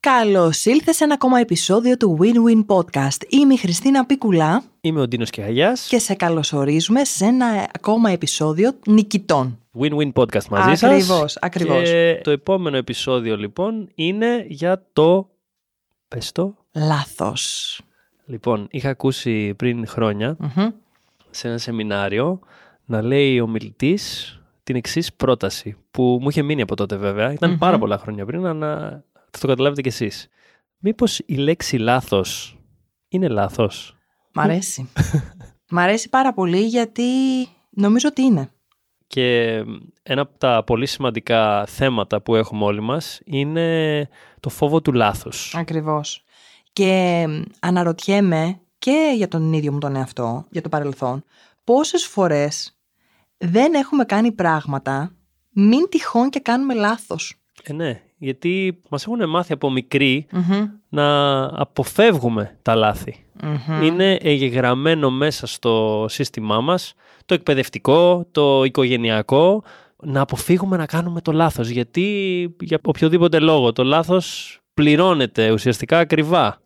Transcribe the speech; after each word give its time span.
Καλώς 0.00 0.64
ήλθες 0.64 0.96
σε 0.96 1.04
ένα 1.04 1.14
ακόμα 1.14 1.38
επεισόδιο 1.40 1.96
του 1.96 2.18
Win-Win 2.20 2.76
Podcast. 2.76 3.22
Είμαι 3.28 3.54
η 3.54 3.56
Χριστίνα 3.56 4.06
Πίκουλα 4.06 4.62
Είμαι 4.80 5.00
ο 5.00 5.08
Ντίνος 5.08 5.30
Κεχαγιά. 5.30 5.76
και 5.88 5.98
σε 5.98 6.14
καλωσορίζουμε 6.14 7.04
σε 7.04 7.24
ένα 7.24 7.46
ακόμα 7.74 8.10
επεισόδιο 8.10 8.72
νικητών. 8.86 9.58
Win-win 9.80 10.12
podcast 10.12 10.46
μαζί 10.50 10.74
σας. 10.74 10.82
Ακριβώς, 10.82 11.36
ακριβώς. 11.40 11.82
Και 11.82 12.20
το 12.22 12.30
επόμενο 12.30 12.76
επεισόδιο 12.76 13.36
λοιπόν 13.36 13.88
είναι 13.94 14.44
για 14.48 14.86
το. 14.92 15.28
Πες 16.08 16.32
το. 16.32 16.54
Λάθος. 16.74 17.80
Λοιπόν, 18.26 18.66
είχα 18.70 18.88
ακούσει 18.88 19.54
πριν 19.54 19.86
χρόνια 19.86 20.36
σε 21.30 21.48
ένα 21.48 21.58
σεμινάριο 21.58 22.40
να 22.84 23.02
λέει 23.02 23.40
ο 23.40 23.46
μιλητής 23.46 24.32
την 24.62 24.76
εξής 24.76 25.14
πρόταση 25.14 25.76
που 25.90 26.18
μου 26.20 26.28
είχε 26.28 26.42
μείνει 26.42 26.62
από 26.62 26.76
τότε 26.76 26.96
βέβαια. 26.96 27.32
Ήταν 27.32 27.58
πάρα 27.58 27.78
πολλά 27.78 27.98
χρόνια 27.98 28.24
πριν, 28.26 28.46
αλλά 28.46 29.02
θα 29.30 29.38
το 29.38 29.46
καταλάβετε 29.46 29.80
κι 29.80 29.88
εσείς. 29.88 30.28
Μήπως 30.78 31.18
η 31.26 31.34
λέξη 31.34 31.76
λάθος 31.76 32.58
είναι 33.08 33.28
λάθος; 33.28 33.96
Μ' 34.32 34.40
αρέσει. 34.40 34.88
Μ' 35.70 35.78
αρέσει 35.78 36.08
πάρα 36.08 36.32
πολύ 36.34 36.60
γιατί 36.60 37.02
νομίζω 37.70 38.08
ότι 38.08 38.22
είναι. 38.22 38.50
Και 39.06 39.46
ένα 40.02 40.20
από 40.20 40.38
τα 40.38 40.64
πολύ 40.64 40.86
σημαντικά 40.86 41.66
θέματα 41.66 42.20
που 42.20 42.34
έχουμε 42.34 42.64
όλοι 42.64 42.80
μας 42.80 43.20
είναι 43.24 44.08
το 44.40 44.48
φόβο 44.48 44.82
του 44.82 44.92
λάθους. 44.92 45.54
Ακριβώς. 45.54 46.24
Και 46.72 47.24
αναρωτιέμαι 47.58 48.60
και 48.78 49.12
για 49.16 49.28
τον 49.28 49.52
ίδιο 49.52 49.72
μου 49.72 49.78
τον 49.78 49.96
εαυτό, 49.96 50.46
για 50.50 50.62
το 50.62 50.68
παρελθόν, 50.68 51.24
πόσες 51.64 52.06
φορές 52.06 52.76
δεν 53.38 53.74
έχουμε 53.74 54.04
κάνει 54.04 54.32
πράγματα 54.32 55.12
μην 55.50 55.88
τυχόν 55.88 56.30
και 56.30 56.40
κάνουμε 56.40 56.74
λάθος. 56.74 57.34
Ε, 57.62 57.72
ναι, 57.72 58.02
γιατί 58.18 58.80
μας 58.88 59.02
έχουν 59.06 59.28
μάθει 59.28 59.52
από 59.52 59.70
μικροί 59.70 60.26
να 60.88 61.42
αποφεύγουμε 61.44 62.58
τα 62.62 62.74
λάθη. 62.74 63.24
Είναι 63.82 64.12
εγγεγραμμένο 64.12 65.10
μέσα 65.10 65.46
στο 65.46 66.06
σύστημά 66.08 66.60
μας, 66.60 66.94
το 67.26 67.34
εκπαιδευτικό, 67.34 68.26
το 68.30 68.64
οικογενειακό, 68.64 69.62
να 70.02 70.20
αποφύγουμε 70.20 70.76
να 70.76 70.86
κάνουμε 70.86 71.20
το 71.20 71.32
λάθος. 71.32 71.68
Γιατί 71.68 72.06
για 72.60 72.78
οποιοδήποτε 72.84 73.38
λόγο 73.38 73.72
το 73.72 73.84
λάθος 73.84 74.58
πληρώνεται 74.74 75.50
ουσιαστικά 75.50 75.98
ακριβά. 75.98 76.60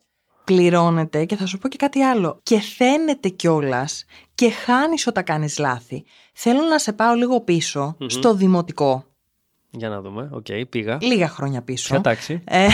πληρώνεται 0.44 1.24
και 1.24 1.36
θα 1.36 1.46
σου 1.46 1.58
πω 1.58 1.68
και 1.68 1.76
κάτι 1.76 2.02
άλλο. 2.02 2.40
Και 2.42 2.60
φαίνεται 2.60 3.28
κιόλας 3.28 4.04
και 4.34 4.50
χάνεις 4.50 5.06
όταν 5.06 5.24
κάνεις 5.24 5.58
λάθη. 5.58 6.04
Θέλω 6.32 6.60
να 6.70 6.78
σε 6.78 6.92
πάω 6.92 7.14
λίγο 7.14 7.40
πίσω 7.40 7.96
στο 8.06 8.34
δημοτικό. 8.34 9.04
Για 9.74 9.88
να 9.88 10.00
δούμε. 10.00 10.28
Οκ, 10.32 10.46
πήγα. 10.68 10.98
Λίγα 11.00 11.28
χρόνια 11.28 11.62
πίσω. 11.62 11.88
Ποια 11.88 12.00
τάξη; 12.00 12.42
Ε, 12.44 12.66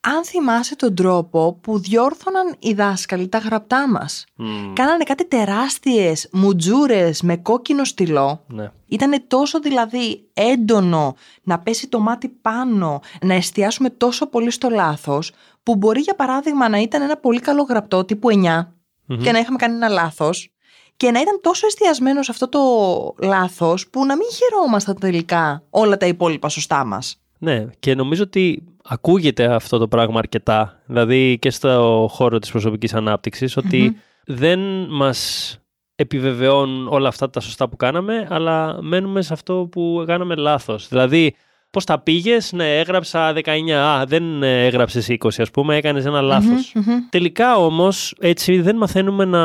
αν 0.00 0.24
θυμάσαι 0.24 0.76
τον 0.76 0.94
τρόπο 0.94 1.58
που 1.62 1.78
διόρθωναν 1.78 2.54
οι 2.58 2.72
δάσκαλοι 2.72 3.28
τα 3.28 3.38
γραπτά 3.38 3.88
μας. 3.88 4.24
Μμμ, 4.36 4.72
Κάνανε 4.72 5.04
κάτι 5.04 5.26
τεράστιες 5.28 6.28
μουτζούρες 6.32 7.22
με 7.22 7.36
κόκκινο 7.36 7.84
στυλό. 7.84 8.44
ναι. 8.46 8.70
Ήτανε 8.86 9.20
τόσο 9.26 9.60
δηλαδή 9.60 10.28
έντονο 10.34 11.14
να 11.42 11.58
πέσει 11.58 11.88
το 11.88 12.00
μάτι 12.00 12.28
πάνω, 12.28 13.00
να 13.22 13.34
εστιάσουμε 13.34 13.90
τόσο 13.90 14.26
πολύ 14.26 14.50
στο 14.50 14.68
λάθος, 14.68 15.32
που 15.62 15.76
μπορεί 15.76 16.00
για 16.00 16.14
παράδειγμα 16.14 16.68
να 16.68 16.78
ήταν 16.78 17.02
ένα 17.02 17.16
πολύ 17.16 17.40
καλό 17.40 17.62
γραπτό 17.62 18.04
τύπου 18.04 18.28
9 18.30 18.66
και 19.22 19.32
να 19.32 19.38
είχαμε 19.38 19.56
κάνει 19.56 19.74
ένα 19.74 19.88
λάθος 19.88 20.52
και 21.00 21.10
να 21.10 21.20
ήταν 21.20 21.40
τόσο 21.42 21.66
εστιασμένος 21.66 22.24
σε 22.24 22.30
αυτό 22.30 22.48
το 22.48 22.60
λάθος 23.26 23.88
που 23.88 24.06
να 24.06 24.16
μην 24.16 24.26
χαιρόμασταν 24.32 24.98
τελικά 25.00 25.62
όλα 25.70 25.96
τα 25.96 26.06
υπόλοιπα 26.06 26.48
σωστά 26.48 26.84
μας. 26.84 27.20
Ναι, 27.38 27.66
και 27.78 27.94
νομίζω 27.94 28.22
ότι 28.22 28.62
ακούγεται 28.84 29.44
αυτό 29.54 29.78
το 29.78 29.88
πράγμα 29.88 30.18
αρκετά, 30.18 30.82
δηλαδή 30.86 31.38
και 31.40 31.50
στο 31.50 32.06
χώρο 32.10 32.38
της 32.38 32.50
προσωπικής 32.50 32.94
ανάπτυξης, 32.94 33.56
ότι 33.56 33.96
δεν 34.24 34.60
μας 34.90 35.58
επιβεβαιώνουν 35.94 36.88
όλα 36.88 37.08
αυτά 37.08 37.30
τα 37.30 37.40
σωστά 37.40 37.68
που 37.68 37.76
κάναμε, 37.76 38.26
αλλά 38.30 38.82
μένουμε 38.82 39.22
σε 39.22 39.32
αυτό 39.32 39.68
που 39.70 40.04
κάναμε 40.06 40.34
λάθος. 40.34 40.88
Δηλαδή, 40.88 41.34
πώς 41.70 41.84
τα 41.84 41.98
πήγες, 41.98 42.52
ναι, 42.52 42.78
έγραψα 42.78 43.32
19, 43.32 43.76
α, 43.76 44.04
δεν 44.04 44.42
ε, 44.42 44.66
έγραψες 44.66 45.08
20, 45.08 45.42
ας 45.42 45.50
πούμε, 45.50 45.76
έκανες 45.76 46.04
ένα 46.04 46.20
λάθος. 46.20 46.74
Τελικά 47.10 47.56
όμως, 47.56 48.14
έτσι 48.20 48.60
δεν 48.60 48.76
μαθαίνουμε 48.76 49.24
να 49.24 49.40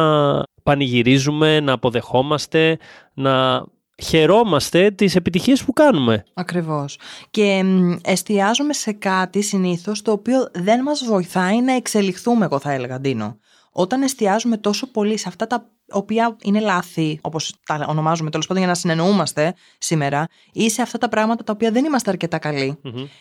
πανηγυρίζουμε, 0.65 1.59
να 1.59 1.73
αποδεχόμαστε, 1.73 2.77
να 3.13 3.63
χαιρόμαστε 4.03 4.91
τις 4.91 5.15
επιτυχίες 5.15 5.63
που 5.63 5.73
κάνουμε. 5.73 6.23
Ακριβώς. 6.33 6.99
Και 7.29 7.63
μ, 7.63 7.95
εστιάζουμε 8.03 8.73
σε 8.73 8.91
κάτι 8.91 9.41
συνήθως 9.41 10.01
το 10.01 10.11
οποίο 10.11 10.49
δεν 10.53 10.81
μας 10.81 11.03
βοηθάει 11.03 11.61
να 11.61 11.73
εξελιχθούμε, 11.73 12.45
εγώ 12.45 12.59
θα 12.59 12.71
έλεγα, 12.71 12.99
Ντίνο. 12.99 13.37
Όταν 13.71 14.01
εστιάζουμε 14.01 14.57
τόσο 14.57 14.91
πολύ 14.91 15.17
σε 15.17 15.27
αυτά 15.27 15.47
τα 15.47 15.69
οποία 15.91 16.35
είναι 16.43 16.59
λάθη, 16.59 17.19
όπως 17.21 17.53
τα 17.65 17.85
ονομάζουμε 17.87 18.29
τέλος 18.29 18.47
πάντων 18.47 18.63
για 18.63 18.71
να 18.71 18.77
συνεννοούμαστε 18.77 19.53
σήμερα, 19.77 20.27
ή 20.51 20.69
σε 20.69 20.81
αυτά 20.81 20.97
τα 20.97 21.09
πράγματα 21.09 21.43
τα 21.43 21.53
οποία 21.53 21.71
δεν 21.71 21.85
είμαστε 21.85 22.09
αρκετά 22.09 22.37
καλοί, 22.37 22.79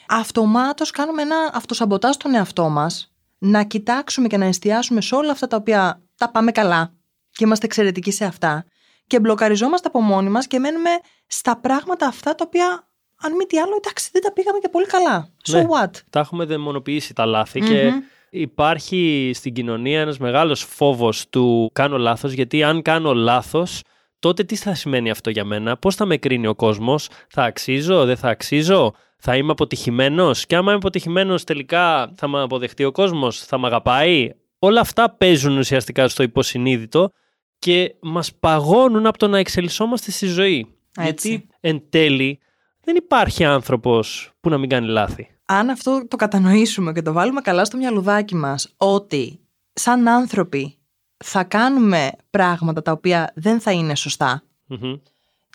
αυτομάτως 0.09 0.91
κάνουμε 0.91 1.22
ένα 1.22 1.37
αυτοσαμποτάζ 1.53 2.15
στον 2.15 2.34
εαυτό 2.34 2.69
μας, 2.69 3.12
να 3.38 3.65
κοιτάξουμε 3.65 4.27
και 4.27 4.37
να 4.37 4.44
εστιάσουμε 4.44 5.00
σε 5.00 5.15
όλα 5.15 5.31
αυτά 5.31 5.47
τα 5.47 5.56
οποία 5.56 6.03
τα 6.16 6.31
πάμε 6.31 6.50
καλά 6.50 6.93
και 7.34 7.45
είμαστε 7.45 7.67
εξαιρετικοί 7.67 8.11
σε 8.11 8.25
αυτά 8.25 8.65
και 9.06 9.21
μπλοκαριζόμαστε 9.21 9.89
από 9.89 10.00
μόνοι 10.00 10.31
μας 10.31 10.47
και 10.47 10.59
μένουμε 10.59 10.91
στα 11.27 11.61
πράγματα 11.61 12.06
αυτά 12.06 12.34
τα 12.34 12.45
οποία, 12.47 12.89
αν 13.21 13.34
μη 13.37 13.45
τι 13.45 13.59
άλλο, 13.59 13.75
εντάξει, 13.84 14.09
δεν 14.12 14.22
τα 14.22 14.33
πήγαμε 14.33 14.59
και 14.59 14.69
πολύ 14.69 14.87
καλά. 14.87 15.28
So 15.49 15.53
Ναι. 15.53 15.65
what? 15.71 15.91
Τα 16.11 16.21
έχουμε 16.21 16.45
δαιμονοποιήσει 16.45 17.15
τα 17.15 17.27
λαθη 17.27 17.61
και 17.61 17.93
υπάρχει 18.31 19.31
στην 19.34 19.53
κοινωνία 19.53 20.00
ένας 20.00 20.19
μεγάλος 20.19 20.62
φόβος 20.62 21.28
του 21.28 21.71
κάνω 21.72 21.99
λάθος 21.99 22.33
γιατί 22.33 22.62
αν 22.62 22.83
κάνω 22.83 23.15
λάθος 23.15 23.83
τότε 24.19 24.45
τι 24.45 24.56
θα 24.56 24.75
σημαίνει 24.75 25.11
αυτό 25.11 25.31
για 25.31 25.45
μένα, 25.45 25.77
πώς 25.77 25.95
θα 25.95 26.05
με 26.05 26.16
κρίνει 26.16 26.47
ο 26.47 26.55
κόσμος, 26.55 27.09
θα 27.28 27.43
αξίζω, 27.43 28.05
δεν 28.05 28.16
θα 28.16 28.28
αξίζω, 28.28 28.93
θα 29.19 29.37
είμαι 29.37 29.51
αποτυχημένος; 29.53 30.47
Και 30.47 30.55
άμα 30.56 30.69
είμαι 30.69 30.77
αποτυχημένος 30.78 31.45
τελικά 31.45 32.12
θα 32.16 32.28
με 32.28 32.43
αποδεχτεί 32.43 32.84
ο 32.84 32.93
κόσμος, 32.93 33.39
θα 33.45 33.59
με 33.59 33.66
αγαπάει; 33.66 34.31
Όλα 34.59 34.81
αυτά 34.81 35.11
παίζουν 35.11 35.59
ουσιαστικά 35.59 36.09
στο 36.09 36.22
υποσυνείδητο 36.22 37.11
και 37.65 37.95
μας 38.01 38.35
παγώνουν 38.35 39.07
από 39.07 39.19
το 39.19 39.29
να 39.29 39.39
εξελισσόμαστε 39.39 40.11
στη 40.11 40.27
ζωή. 40.27 40.67
Έτσι. 40.99 41.29
Γιατί 41.29 41.49
εν 41.61 41.83
τέλει 41.89 42.39
δεν 42.81 42.97
υπάρχει 42.97 43.45
άνθρωπος 43.45 44.33
που 44.41 44.49
να 44.49 44.59
μην 44.59 44.69
κάνει 44.69 44.87
λάθη. 44.87 45.29
Αν 45.45 45.71
αυτό 45.71 46.07
το 46.09 46.17
κατανοήσουμε 46.17 46.93
και 46.93 47.03
το 47.03 47.13
βάλουμε 47.13 47.41
καλά 47.41 47.65
στο 47.65 47.77
μυαλουδάκι 47.77 48.35
μας, 48.35 48.75
ότι 48.77 49.41
σαν 49.73 50.09
άνθρωποι 50.09 50.79
θα 51.17 51.45
κάνουμε 51.45 52.11
πράγματα 52.31 52.83
τα 52.83 52.93
οποία 52.93 53.33
δεν 53.35 53.61
θα 53.61 53.73
είναι 53.73 53.95
σωστά 53.95 54.43
Μμμ. 54.67 54.95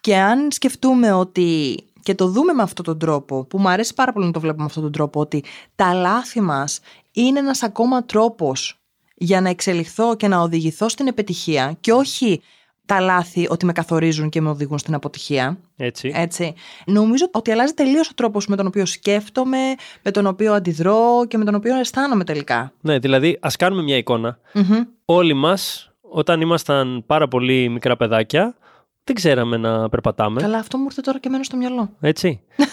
και 0.02 0.18
αν 0.18 0.52
σκεφτούμε 0.52 1.12
ότι 1.12 1.76
και 2.04 2.16
το 2.16 2.28
δούμε 2.28 2.54
με 2.54 2.62
αυτόν 2.62 2.86
τον 2.86 3.00
τρόπο, 3.00 3.46
που 3.46 3.60
μου 3.60 3.70
αρέσει 3.70 3.94
πάρα 3.94 4.14
πολύ 4.14 4.26
να 4.26 4.32
το 4.32 4.40
βλέπουμε 4.40 4.62
με 4.62 4.68
αυτόν 4.68 4.84
τον 4.84 4.92
τρόπο, 4.92 5.20
ότι 5.20 5.44
τα 5.76 5.94
λάθη 5.94 6.42
μας 6.42 6.80
είναι 7.12 7.40
ένας 7.40 7.64
ακόμα 7.64 8.06
τρόπος 8.06 8.80
για 9.20 9.42
να 9.42 9.50
εξελιχθώ 9.50 10.16
και 10.16 10.28
να 10.28 10.40
οδηγηθώ 10.40 10.90
στην 10.90 11.08
επιτυχία 11.08 11.78
και 11.80 11.92
όχι 11.92 12.42
τα 12.86 13.00
λάθη 13.00 13.48
ότι 13.50 13.66
με 13.66 13.72
καθορίζουν 13.72 14.30
και 14.30 14.42
με 14.42 14.50
οδηγούν 14.50 14.78
στην 14.78 14.94
αποτυχία. 14.94 15.58
Έτσι. 15.78 16.12
Έτσι. 16.16 16.54
Νομίζω 16.86 17.30
ότι 17.32 17.52
αλλάζει 17.52 17.74
τελείως 17.74 18.10
ο 18.10 18.14
τρόπος 18.16 18.48
με 18.48 18.56
τον 18.56 18.68
οποίο 18.68 18.86
σκέφτομαι, 18.86 19.58
με 20.04 20.12
τον 20.12 20.26
οποίο 20.26 20.54
αντιδρώ 20.54 21.26
και 21.28 21.38
με 21.38 21.46
τον 21.46 21.56
οποίο 21.56 21.80
αισθάνομαι 21.80 22.24
τελικά. 22.24 22.74
Ναι, 22.82 23.00
δηλαδή, 23.00 23.38
ας 23.42 23.56
κάνουμε 23.56 23.82
μια 23.84 23.98
εικόνα. 23.98 24.40
Μμμ. 24.54 24.84
Όλοι 25.06 25.34
μας, 25.34 25.92
όταν 26.02 26.42
ήμασταν 26.42 27.04
πάρα 27.06 27.28
πολύ 27.28 27.70
μικρά 27.70 27.98
παιδάκια, 27.98 28.56
δεν 29.04 29.16
ξέραμε 29.16 29.58
να 29.58 29.90
περπατάμε. 29.90 30.42
Καλά, 30.42 30.58
αυτό 30.58 30.78
μου 30.78 30.84
ήρθε 30.84 31.02
τώρα 31.02 31.20
και 31.20 31.28
εμένα 31.28 31.44
στο 31.44 31.58
μυαλό. 31.58 31.90
Έτσι. 32.00 32.42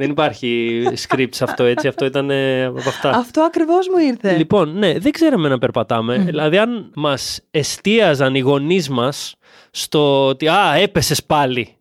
δεν 0.00 0.10
υπάρχει 0.10 0.82
script 1.08 1.28
σε 1.30 1.44
αυτό, 1.44 1.64
έτσι. 1.64 1.88
Αυτό 1.88 2.04
ήταν 2.04 2.30
ε, 2.30 2.64
από 2.64 2.78
αυτά. 2.78 3.10
Αυτό 3.10 3.42
ακριβώς 3.42 3.88
μου 3.88 3.98
ήρθε. 3.98 4.36
Λοιπόν, 4.36 4.78
ναι, 4.78 4.98
δεν 4.98 5.12
ξέραμε 5.12 5.48
να 5.48 5.58
περπατάμε. 5.58 6.18
Δηλαδή, 6.18 6.58
αν 6.58 6.90
μας 6.94 7.40
εστίαζαν 7.50 8.34
οι 8.34 8.38
γονείς 8.38 8.88
μας 8.88 9.34
στο 9.70 10.26
ότι 10.26 10.48
«Α, 10.48 10.74
έπεσες 10.74 11.24
πάλι». 11.24 11.74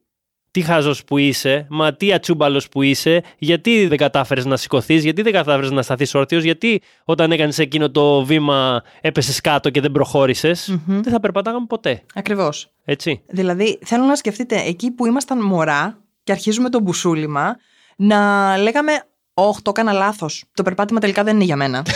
Τι 0.52 0.62
χάζος 0.62 1.04
που 1.04 1.18
είσαι, 1.18 1.66
μα 1.70 1.94
τι 1.94 2.14
ατσούμπαλος 2.14 2.70
που 2.70 2.82
είσαι, 2.82 3.22
γιατί 3.38 3.88
δεν 3.88 3.98
κατάφερες 3.98 4.46
να 4.46 4.58
σηκωθείς, 4.58 5.04
γιατί 5.04 5.22
δεν 5.22 5.34
κατάφερες 5.34 5.72
να 5.72 5.82
σταθείς 5.82 6.16
όρθιος, 6.16 6.44
γιατί 6.44 6.82
όταν 7.04 7.32
έκανες 7.32 7.60
εκείνο 7.60 7.92
το 7.92 8.26
βήμα 8.26 8.84
έπεσες 9.02 9.42
κάτω 9.42 9.70
και 9.70 9.82
δεν 9.82 9.92
προχώρησες, 9.92 10.78
δεν 10.86 11.12
θα 11.12 11.20
περπατάγαμε 11.20 11.66
ποτέ. 11.66 12.02
Ακριβώς. 12.14 12.72
Έτσι. 12.86 13.22
Δηλαδή, 13.28 13.80
θέλω 13.86 14.04
να 14.04 14.16
σκεφτείτε 14.16 14.64
εκεί 14.66 14.92
που 14.92 15.06
ήμασταν 15.06 15.46
μωρά 15.46 16.02
και 16.24 16.32
αρχίζουμε 16.32 16.70
το 16.70 16.80
μπουσούλημα, 16.80 17.56
να 18.02 18.58
λέγαμε 18.58 18.92
Όχι, 19.34 19.62
το 19.62 19.70
έκανα 19.70 19.92
λάθος. 19.92 20.44
Το 20.54 20.64
περπάτημα 20.64 21.00
τελικά 21.00 21.24
δεν 21.24 21.36
είναι 21.36 21.44
για 21.44 21.56
μένα. 21.56 21.84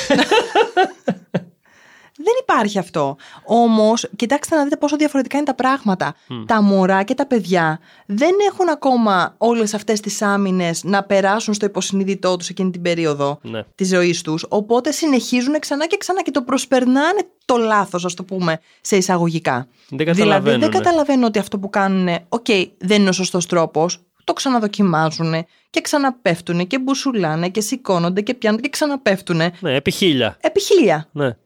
Δεν 2.15 2.33
υπάρχει 2.41 2.79
αυτό. 2.79 3.15
Όμως, 3.45 4.09
κοιτάξτε 4.15 4.55
να 4.55 4.63
δείτε 4.63 4.75
πόσο 4.77 4.95
διαφορετικά 4.95 5.37
είναι 5.37 5.45
τα 5.45 5.55
πράγματα. 5.55 6.15
Τα 6.45 6.61
μωρά 6.61 7.03
και 7.03 7.13
τα 7.13 7.27
παιδιά 7.27 7.79
δεν 8.05 8.31
έχουν 8.51 8.69
ακόμα 8.69 9.35
όλες 9.37 9.73
αυτές 9.73 9.99
τις 9.99 10.21
άμυνες 10.21 10.83
να 10.83 11.03
περάσουν 11.03 11.53
στο 11.53 11.65
υποσυνείδητό 11.65 12.35
τους 12.37 12.49
εκείνη 12.49 12.71
την 12.71 12.81
περίοδο 12.81 13.39
Ναι. 13.41 13.63
της 13.75 13.87
ζωής 13.87 14.21
τους. 14.21 14.45
Οπότε 14.49 14.91
συνεχίζουν 14.91 15.59
ξανά 15.59 15.87
και 15.87 15.97
ξανά 15.97 16.21
και 16.21 16.31
το 16.31 16.41
προσπερνάνε 16.41 17.21
το 17.45 17.57
λάθος, 17.57 18.05
ας 18.05 18.13
το 18.13 18.23
πούμε, 18.23 18.59
σε 18.81 18.95
εισαγωγικά. 18.97 19.67
Δεν 19.89 19.97
δηλαδή 19.97 20.19
καταλαβαίνουν. 20.19 20.59
δεν 20.59 20.69
καταλαβαίνουν 20.71 21.23
ότι 21.23 21.39
αυτό 21.39 21.59
που 21.59 21.69
κάνουν, 21.69 22.07
οκ, 22.29 22.45
δεν 22.77 22.99
είναι 23.01 23.09
ο 23.09 23.13
σωστός 23.13 23.45
τρόπος. 23.45 23.99
Το 24.23 24.33
ξαναδοκιμάζουν 24.33 25.45
και 25.69 25.81
ξαναπέφτουν 25.81 26.67
και 26.67 26.79
μπουσουλάνε 26.79 27.49
και 27.49 27.61
σηκώνονται 27.61 28.21
και 28.21 28.33
πιάνουν 28.33 28.59
και 28.61 28.69
ξαναπέφτουν. 28.69 29.35
Ναι, 29.59 29.75
επί 29.75 29.91
χίλια. 29.91 30.37
Επί 30.41 30.61
χίλια. 30.61 31.07
Ναι. 31.11 31.37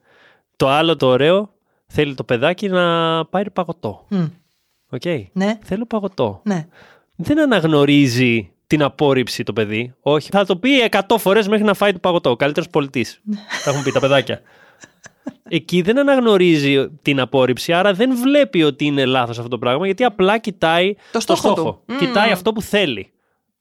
Το 0.56 0.70
άλλο 0.70 0.96
το 0.96 1.08
ωραίο 1.08 1.50
θέλει 1.88 2.16
το 2.16 2.24
παιδάκι 2.24 2.68
να 2.70 3.26
πάρει 3.26 3.52
παγωτό. 3.52 4.06
Μμ. 4.10 4.26
Οκ. 4.90 5.02
Ναι, 5.34 5.60
Θέλω 5.64 5.86
παγωτό. 5.86 6.42
ναι. 6.44 6.68
Δεν 7.16 7.40
αναγνωρίζει 7.40 8.52
την 8.68 8.84
απόρριψη 8.84 9.44
το 9.44 9.54
παιδί. 9.54 9.94
Όχι. 10.02 10.30
Θα 10.32 10.46
το 10.46 10.58
πει 10.58 10.70
100 10.90 11.00
φορές 11.18 11.48
μέχρι 11.48 11.66
να 11.66 11.74
φάει 11.74 11.92
το 11.94 12.00
παγωτό. 12.00 12.30
Ο 12.30 12.36
καλύτερος 12.36 12.70
πωλητής. 12.70 13.22
Τα 13.64 13.70
έχουν 13.72 13.84
πει 13.84 13.92
τα 13.92 14.00
παιδάκια. 14.00 14.42
Εκεί 15.50 15.82
δεν 15.82 16.00
αναγνωρίζει 16.00 16.90
την 17.02 17.20
απόρριψη, 17.20 17.74
άρα 17.74 17.94
δεν 17.94 18.16
βλέπει 18.16 18.64
ότι 18.64 18.86
είναι 18.86 19.06
λάθος 19.06 19.38
αυτό 19.38 19.50
το 19.50 19.58
πράγμα, 19.58 19.86
γιατί 19.86 20.04
απλά 20.04 20.38
κοιτάει 20.38 20.94
Το 21.12 21.20
στόχο 21.20 21.54
του. 21.54 21.82
Μμμ. 21.86 21.98
Κοιτάει 21.98 22.32
αυτό 22.32 22.54
που 22.54 22.62
θέλει. 22.62 23.12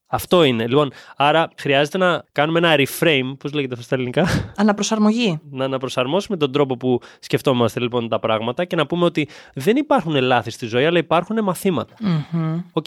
Αυτό 0.09 0.43
είναι. 0.45 0.67
Λοιπόν, 0.67 0.93
άρα 1.17 1.49
χρειάζεται 1.57 1.99
να 1.99 2.25
κάνουμε 2.33 2.59
ένα 2.59 2.75
reframe, 2.77 3.37
πώς 3.39 3.53
λέγεται 3.53 3.73
αυτό 3.73 3.85
στα 3.85 3.95
ελληνικά, 3.95 4.53
Αναπροσαρμογή. 4.57 5.41
να 5.51 5.65
αναπροσαρμόσουμε 5.65 6.37
τον 6.37 6.53
τρόπο 6.53 6.77
που 6.77 7.01
σκεφτόμαστε 7.19 7.81
λοιπόν 7.81 8.09
τα 8.09 8.19
πράγματα 8.19 8.65
και 8.65 8.77
να 8.77 8.87
πούμε 8.87 9.05
ότι 9.05 9.29
δεν 9.55 9.77
υπάρχουν 9.77 10.15
λάθη 10.15 10.51
στη 10.51 10.67
ζωή, 10.67 10.85
αλλά 10.85 10.99
υπάρχουν 10.99 11.43
μαθήματα. 11.43 11.95
Μμμ. 12.01 12.61
Οκ, 12.73 12.87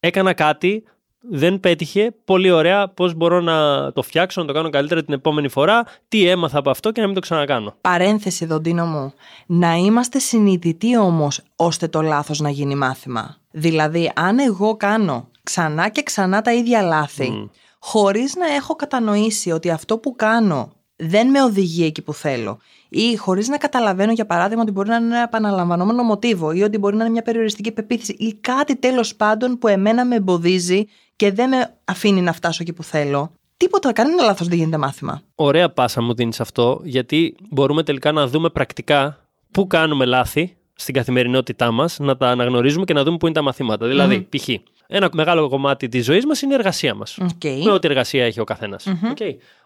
έκανα 0.00 0.32
κάτι, 0.32 0.84
δεν 1.20 1.60
πέτυχε, 1.60 2.14
πολύ 2.24 2.50
ωραία, 2.50 2.88
πώς 2.88 3.14
μπορώ 3.14 3.40
να 3.40 3.92
το 3.92 4.02
φτιάξω, 4.02 4.40
να 4.40 4.46
το 4.46 4.52
κάνω 4.52 4.70
καλύτερα 4.70 5.04
την 5.04 5.14
επόμενη 5.14 5.48
φορά, 5.48 5.84
τι 6.08 6.28
έμαθα 6.28 6.58
από 6.58 6.70
αυτό 6.70 6.90
και 6.90 7.00
να 7.00 7.06
μην 7.06 7.14
το 7.14 7.20
ξανακάνω. 7.20 7.74
Παρένθεση, 7.80 8.46
Δοντίνο 8.46 8.86
μου. 8.86 9.12
Να 9.46 9.74
είμαστε 9.74 10.18
συνειδητοί 10.18 10.98
όμως 10.98 11.42
ώστε 11.56 11.88
το 11.88 12.00
λάθος 12.02 12.40
να 12.40 12.50
γίνει 12.50 12.74
μάθημα. 12.74 13.36
Δηλαδή, 13.50 14.12
αν 14.14 14.38
εγώ 14.38 14.76
κάνω 14.76 15.28
ξανά 15.42 15.88
και 15.88 16.02
ξανά 16.02 16.42
τα 16.42 16.52
ίδια 16.52 16.82
λάθη, 16.82 17.50
χωρίς 17.78 18.36
να 18.36 18.46
έχω 18.54 18.74
κατανοήσει 18.74 19.50
ότι 19.50 19.70
αυτό 19.70 19.98
που 19.98 20.14
κάνω 20.16 20.72
δεν 20.96 21.30
με 21.30 21.42
οδηγεί 21.42 21.84
εκεί 21.84 22.02
που 22.02 22.12
θέλω 22.12 22.58
ή 22.88 23.16
χωρίς 23.16 23.48
να 23.48 23.56
καταλαβαίνω 23.56 24.12
για 24.12 24.26
παράδειγμα 24.26 24.62
ότι 24.62 24.72
μπορεί 24.72 24.88
να 24.88 24.96
είναι 24.96 25.06
ένα 25.06 25.22
επαναλαμβανόμενο 25.22 26.02
μοτίβο 26.02 26.52
ή 26.52 26.62
ότι 26.62 26.78
μπορεί 26.78 26.96
να 26.96 27.02
είναι 27.02 27.12
μια 27.12 27.22
περιοριστική 27.22 27.72
πεποίθηση 27.72 28.16
ή 28.18 28.34
κάτι 28.34 28.76
τέλος 28.76 29.16
πάντων 29.16 29.58
που 29.58 29.68
εμένα 29.68 30.04
με 30.04 30.14
εμποδίζει 30.14 30.84
και 31.20 31.32
δεν 31.32 31.48
με 31.48 31.74
αφήνει 31.84 32.20
να 32.20 32.32
φτάσω 32.32 32.58
εκεί 32.62 32.72
που 32.72 32.82
θέλω. 32.82 33.32
Τίποτα, 33.56 33.92
κανένα 33.92 34.22
λάθος 34.22 34.48
δεν 34.48 34.58
γίνεται 34.58 34.76
μάθημα. 34.76 35.22
Ωραία 35.34 35.70
πάσα 35.70 36.02
μου 36.02 36.14
δίνεις 36.14 36.40
αυτό, 36.40 36.80
γιατί 36.84 37.36
μπορούμε 37.50 37.82
τελικά 37.82 38.12
να 38.12 38.26
δούμε 38.26 38.48
πρακτικά 38.48 39.28
πού 39.50 39.66
κάνουμε 39.66 40.04
λάθη 40.04 40.56
στην 40.74 40.94
καθημερινότητά 40.94 41.70
μας, 41.70 41.98
να 41.98 42.16
τα 42.16 42.28
αναγνωρίζουμε 42.28 42.84
και 42.84 42.92
να 42.92 43.02
δούμε 43.04 43.16
πού 43.16 43.26
είναι 43.26 43.34
τα 43.34 43.42
μαθήματα. 43.42 43.86
Δηλαδή, 43.86 44.28
π.χ. 44.36 44.48
ένα 44.86 45.08
μεγάλο 45.12 45.48
κομμάτι 45.48 45.88
της 45.88 46.04
ζωής 46.04 46.26
μας 46.26 46.42
είναι 46.42 46.52
η 46.52 46.56
εργασία 46.56 46.94
μας. 46.94 47.18
Οκ. 47.18 47.44
Με 47.64 47.70
ό,τι 47.70 47.88
εργασία 47.88 48.24
έχει 48.24 48.40
ο 48.40 48.44
καθένας 48.44 48.86
Οκ. 48.86 49.18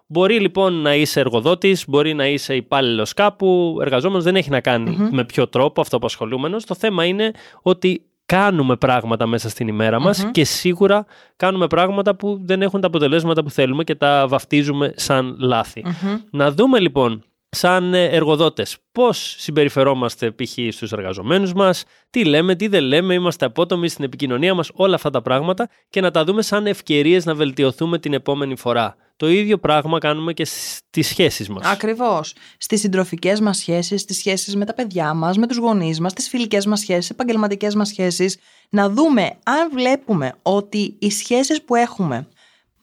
Μπορεί 0.06 0.40
λοιπόν 0.40 0.74
να 0.74 0.94
είσαι 0.94 1.20
εργοδότης, 1.20 1.84
μπορεί 1.88 2.14
να 2.14 2.26
είσαι 2.26 2.54
υπάλληλος 2.54 3.12
κάπου, 3.12 3.78
εργαζόμενος, 3.80 4.24
δεν 4.24 4.36
έχει 4.36 4.50
να 4.50 4.60
κάνει 4.60 4.96
με 5.10 5.24
ποιο 5.24 5.48
τρόπο 5.48 5.80
αυτό 5.80 5.96
απασχολούμενος. 5.96 6.64
Το 6.64 6.74
θέμα 6.74 7.04
είναι 7.04 7.32
ότι 7.62 8.02
κάνουμε 8.34 8.76
πράγματα 8.76 9.26
μέσα 9.26 9.48
στην 9.48 9.68
ημέρα 9.68 10.00
μας 10.00 10.28
και 10.30 10.44
σίγουρα 10.44 11.06
κάνουμε 11.36 11.66
πράγματα 11.66 12.14
που 12.16 12.40
δεν 12.42 12.62
έχουν 12.62 12.80
τα 12.80 12.86
αποτελέσματα 12.86 13.42
που 13.42 13.50
θέλουμε 13.50 13.84
και 13.84 13.94
τα 13.94 14.26
βαφτίζουμε 14.28 14.92
σαν 14.96 15.36
λάθη 15.38 15.84
Να 16.30 16.50
δούμε 16.50 16.78
λοιπόν 16.80 17.24
σαν 17.54 17.94
ε, 17.94 18.04
εργοδότες 18.04 18.76
πώς 18.92 19.34
συμπεριφερόμαστε 19.38 20.30
π.χ. 20.30 20.52
στους 20.70 20.92
εργαζομένους 20.92 21.52
μας, 21.52 21.84
τι 22.10 22.24
λέμε, 22.24 22.54
τι 22.54 22.68
δεν 22.68 22.82
λέμε, 22.82 23.14
είμαστε 23.14 23.44
απότομοι 23.44 23.88
στην 23.88 24.04
επικοινωνία 24.04 24.54
μας, 24.54 24.70
όλα 24.74 24.94
αυτά 24.94 25.10
τα 25.10 25.22
πράγματα 25.22 25.68
και 25.90 26.00
να 26.00 26.10
τα 26.10 26.24
δούμε 26.24 26.42
σαν 26.42 26.66
ευκαιρίες 26.66 27.24
να 27.24 27.34
βελτιωθούμε 27.34 27.98
την 27.98 28.12
επόμενη 28.12 28.56
φορά. 28.56 28.96
Το 29.16 29.28
ίδιο 29.28 29.58
πράγμα 29.58 29.98
κάνουμε 29.98 30.32
και 30.32 30.44
στις 30.44 31.08
σχέσεις 31.08 31.48
μας. 31.48 31.66
Ακριβώς. 31.66 32.34
Στις 32.58 32.80
συντροφικές 32.80 33.40
μας 33.40 33.56
σχέσεις, 33.56 34.00
στις 34.00 34.16
σχέσεις 34.16 34.56
με 34.56 34.64
τα 34.64 34.74
παιδιά 34.74 35.14
μας, 35.14 35.36
με 35.36 35.46
τους 35.46 35.56
γονείς 35.56 36.00
μας, 36.00 36.10
στις 36.10 36.28
φιλικές 36.28 36.66
μας 36.66 36.80
σχέσεις, 36.80 37.10
επαγγελματικές 37.10 37.74
μας 37.74 37.88
σχέσεις, 37.88 38.36
να 38.68 38.88
δούμε 38.90 39.22
αν 39.42 39.70
βλέπουμε 39.72 40.34
ότι 40.42 40.96
οι 40.98 41.10
σχέσεις 41.10 41.62
που 41.62 41.74
έχουμε 41.74 42.28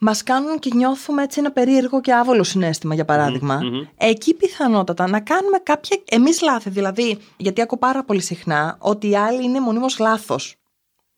μας 0.03 0.23
κάνουν 0.23 0.59
και 0.59 0.69
νιώθουμε 0.73 1.23
έτσι 1.23 1.39
ένα 1.39 1.51
περίεργο 1.51 2.01
και 2.01 2.13
άβολο 2.13 2.43
συνέστημα, 2.43 2.93
για 2.93 3.05
παραδειγμα 3.05 3.61
Εκεί 3.97 4.33
πιθανότατα 4.33 5.07
να 5.07 5.19
κάνουμε 5.19 5.57
κάποια 5.63 5.97
εμείς 6.09 6.41
λάθη. 6.41 6.69
Δηλαδή, 6.69 7.17
γιατί 7.37 7.61
ακούω 7.61 7.77
πάρα 7.77 8.03
πολύ 8.03 8.21
συχνά 8.21 8.77
ότι 8.79 9.09
οι 9.09 9.15
άλλοι 9.15 9.43
είναι 9.43 9.59
μονίμως 9.59 9.99
λάθος. 9.99 10.55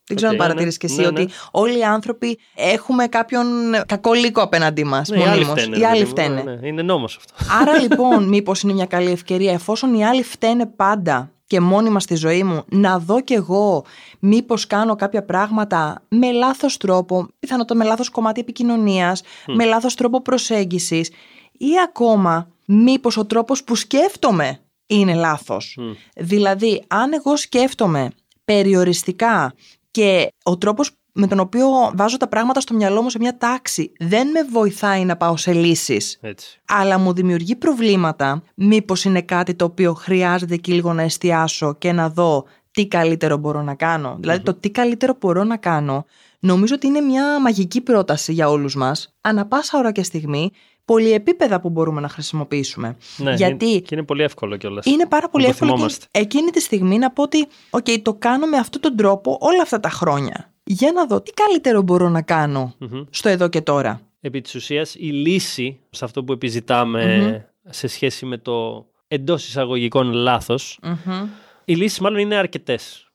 Δεν 0.06 0.16
ξέρω 0.16 0.32
Οκ, 0.32 0.40
αν 0.40 0.42
ναι, 0.42 0.48
παρατηρήσει 0.48 0.78
και 0.78 0.86
εσύ 0.86 1.00
ναι, 1.00 1.10
ναι. 1.10 1.20
ότι 1.20 1.32
όλοι 1.50 1.78
οι 1.78 1.84
άνθρωποι 1.84 2.38
έχουμε 2.54 3.06
κάποιον 3.06 3.46
κακό 3.86 4.12
λύκο 4.12 4.42
απέναντί 4.42 4.84
μας. 4.84 5.08
Ναι, 5.08 5.18
οι 5.18 5.22
άλλοι 5.22 5.44
φταίνε. 5.44 5.76
Οι 5.76 5.78
ρε 5.78 5.86
άλλοι 5.86 5.92
παιδί 5.92 6.04
μου. 6.04 6.10
φταίνε. 6.10 6.42
Ναι, 6.42 6.54
ναι, 6.54 6.66
είναι 6.66 6.82
νόμος 6.82 7.16
αυτό. 7.16 7.34
Άρα 7.60 7.78
λοιπόν, 7.88 8.28
μήπως 8.28 8.62
είναι 8.62 8.72
μια 8.72 8.86
καλή 8.86 9.10
ευκαιρία, 9.10 9.52
εφόσον 9.52 9.94
οι 9.94 10.06
άλλοι 10.06 10.22
φταίνε 10.22 10.66
πάντα 10.66 11.33
και 11.46 11.60
μόνιμα 11.60 12.00
στη 12.00 12.14
ζωή 12.14 12.42
μου, 12.42 12.64
να 12.68 12.98
δω 12.98 13.20
κι 13.20 13.34
εγώ 13.34 13.84
μήπως 14.18 14.66
κάνω 14.66 14.96
κάποια 14.96 15.24
πράγματα 15.24 16.02
με 16.08 16.32
λάθος 16.32 16.76
τρόπο, 16.76 17.28
πιθανότατα 17.38 17.74
με 17.74 17.84
λάθος 17.84 18.08
κομμάτι 18.10 18.40
επικοινωνίας, 18.40 19.22
με 19.46 19.64
λάθος 19.64 19.94
τρόπο 19.94 20.22
προσέγγισης 20.22 21.10
ή 21.52 21.70
ακόμα 21.88 22.48
μήπως 22.66 23.16
ο 23.16 23.24
τρόπος 23.26 23.64
που 23.64 23.74
σκέφτομαι 23.74 24.58
είναι 24.86 25.14
λάθος. 25.14 25.78
Δηλαδή, 26.16 26.84
αν 26.88 27.12
εγώ 27.12 27.36
σκέφτομαι 27.36 28.10
περιοριστικά 28.44 29.54
και 29.90 30.28
ο 30.42 30.58
τρόπος 30.58 30.90
με 31.16 31.26
τον 31.26 31.40
οποίο 31.40 31.66
βάζω 31.94 32.16
τα 32.16 32.28
πράγματα 32.28 32.60
στο 32.60 32.74
μυαλό 32.74 33.02
μου 33.02 33.10
σε 33.10 33.18
μια 33.18 33.36
τάξη 33.36 33.92
δεν 33.98 34.28
με 34.28 34.42
βοηθάει 34.50 35.04
να 35.04 35.16
πάω 35.16 35.36
σε 35.36 35.52
λύσεις 35.52 36.18
Έτσι. 36.20 36.60
αλλά 36.68 36.98
μου 36.98 37.12
δημιουργεί 37.12 37.56
προβλήματα, 37.56 38.42
μήπως 38.54 39.04
είναι 39.04 39.22
κάτι 39.22 39.54
το 39.54 39.64
οποίο 39.64 39.94
χρειάζεται 39.94 40.56
και 40.56 40.72
λίγο 40.72 40.92
να 40.92 41.02
εστιάσω 41.02 41.74
και 41.74 41.92
να 41.92 42.08
δω 42.10 42.44
τι 42.70 42.86
καλύτερο 42.88 43.36
μπορώ 43.36 43.62
να 43.62 43.74
κάνω. 43.74 44.16
Δηλαδή 44.20 44.40
το 44.42 44.54
τι 44.54 44.70
καλύτερο 44.70 45.16
μπορώ 45.20 45.44
να 45.44 45.56
κάνω 45.56 46.04
νομίζω 46.38 46.74
ότι 46.74 46.86
είναι 46.86 47.00
μια 47.00 47.40
μαγική 47.40 47.80
πρόταση 47.80 48.32
για 48.32 48.48
όλους 48.50 48.76
μας, 48.76 49.14
ανα 49.20 49.46
πάσα 49.46 49.78
ώρα 49.78 49.92
και 49.92 50.02
στιγμή, 50.02 50.50
πολυεπίπεδα 50.84 51.60
που 51.60 51.70
μπορούμε 51.70 52.00
να 52.00 52.08
χρησιμοποιήσουμε. 52.08 52.96
Ναι, 53.16 53.34
Γιατί 53.34 53.66
είναι- 53.68 53.78
και 53.80 53.94
είναι 53.94 54.04
πολύ 54.04 54.22
εύκολο 54.22 54.56
κιόλας. 54.56 54.86
είναι 54.86 55.06
πάρα 55.06 55.28
πολύ 55.28 55.44
το 55.44 55.50
εύκολο 55.50 55.70
και 55.70 55.76
θυμόμαστε. 55.76 56.06
εκείνη 56.10 56.50
τη 56.50 56.60
στιγμή 56.60 56.98
να 56.98 57.10
πω 57.10 57.22
ότι 57.22 57.46
«ΟΚ, 57.70 57.86
το 58.02 58.14
κάνω 58.14 58.46
με 58.46 58.56
αυτόν 58.56 58.80
τον 58.80 58.96
τρόπο 58.96 59.38
όλα 59.40 59.62
αυτά 59.62 59.80
τα 59.80 59.88
χρόνια. 59.88 60.53
Για 60.64 60.92
να 60.92 61.06
δω 61.06 61.20
τι 61.20 61.32
καλύτερο 61.32 61.82
μπορώ 61.82 62.08
να 62.08 62.22
κανω 62.22 62.74
στο 63.10 63.28
εδώ 63.28 63.48
και 63.48 63.60
τώρα. 63.60 64.00
Επί 64.20 64.40
της 64.40 64.54
ουσίας, 64.54 64.94
η 64.94 65.10
λύση 65.10 65.80
σε 65.90 66.04
αυτό 66.04 66.24
που 66.24 66.32
επιζηταμε 66.32 67.48
σε 67.68 67.86
σχέση 67.86 68.26
με 68.26 68.38
το 68.38 68.86
εντός 69.08 69.46
εισαγωγικών 69.46 70.12
λάθος, 70.12 70.78
Μμμ. 70.82 71.28
οι 71.64 71.74
λύσεις 71.74 71.98
μάλλον 72.00 72.18
είναι 72.18 72.36
αρκετές. 72.36 73.08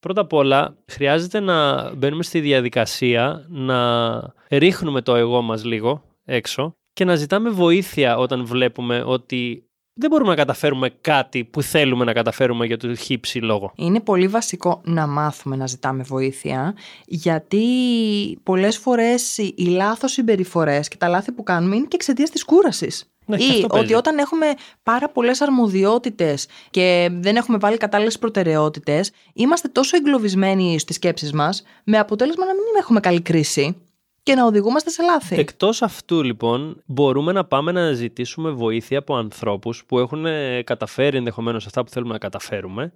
Πρώτα 0.00 0.20
απ' 0.20 0.32
όλα, 0.32 0.76
χρειάζεται 0.86 1.40
να 1.40 1.90
μπαίνουμε 1.94 2.22
στη 2.22 2.40
διαδικασία 2.40 3.46
να 3.48 4.20
ρίχνουμε 4.48 5.02
το 5.02 5.14
εγώ 5.14 5.42
μας 5.42 5.64
λίγο 5.64 6.02
έξω 6.24 6.74
και 6.92 7.04
να 7.04 7.14
ζητάμε 7.14 7.50
βοήθεια 7.50 8.16
όταν 8.16 8.44
βλέπουμε 8.46 9.02
ότι 9.06 9.69
δεν 10.00 10.10
μπορούμε 10.10 10.30
να 10.30 10.36
καταφέρουμε 10.36 10.90
κάτι 11.00 11.44
που 11.44 11.62
θέλουμε 11.62 12.04
να 12.04 12.12
καταφέρουμε 12.12 12.66
για 12.66 12.76
το 12.76 12.94
χύψη 12.94 13.38
λόγο. 13.38 13.72
Είναι 13.76 14.00
πολύ 14.00 14.26
βασικό 14.28 14.80
να 14.84 15.06
μάθουμε 15.06 15.56
να 15.56 15.66
ζητάμε 15.66 16.02
βοήθεια, 16.02 16.74
γιατί 17.06 17.64
πολλές 18.42 18.78
φορές 18.78 19.38
οι 19.38 19.54
οι 19.56 19.64
λάθος 19.64 20.12
συμπεριφορές 20.12 20.88
και 20.88 20.96
τα 20.96 21.08
λάθη 21.08 21.32
που 21.32 21.42
κάνουμε 21.42 21.76
είναι 21.76 21.86
και 21.86 21.96
εξαιτίας 21.96 22.30
της 22.30 22.44
κούρασης. 22.44 23.04
Ναι, 23.26 23.36
και 23.36 23.44
Ή 23.44 23.48
αυτό 23.50 23.66
παίζει. 23.66 23.84
ότι 23.84 23.94
όταν 23.94 24.18
έχουμε 24.18 24.46
πάρα 24.82 25.08
πολλές 25.08 25.40
αρμοδιότητες 25.40 26.46
και 26.70 27.08
δεν 27.12 27.36
έχουμε 27.36 27.58
βάλει 27.58 27.76
κατάλληλες 27.76 28.18
προτεραιότητες, 28.18 29.10
είμαστε 29.32 29.68
τόσο 29.68 29.96
εγκλωβισμένοι 29.96 30.78
στις 30.78 30.96
σκέψεις 30.96 31.32
μας, 31.32 31.62
με 31.84 31.98
αποτέλεσμα 31.98 32.44
να 32.44 32.52
μην 32.52 32.62
έχουμε 32.80 33.00
καλή 33.00 33.20
κρίση 33.20 33.76
και 34.30 34.36
να 34.36 34.46
οδηγούμαστε 34.46 34.90
σε 34.90 35.02
λάθη. 35.02 35.36
Εκτός 35.36 35.82
αυτού 35.82 36.22
λοιπόν 36.22 36.82
μπορούμε 36.86 37.32
να 37.32 37.44
πάμε 37.44 37.72
να 37.72 37.92
ζητήσουμε 37.92 38.50
βοήθεια 38.50 38.98
από 38.98 39.16
ανθρώπους 39.16 39.84
που 39.84 39.98
έχουν 39.98 40.26
ε, 40.26 40.62
καταφέρει 40.62 41.16
ενδεχομένως 41.16 41.66
αυτά 41.66 41.84
που 41.84 41.90
θέλουμε 41.90 42.12
να 42.12 42.18
καταφέρουμε 42.18 42.92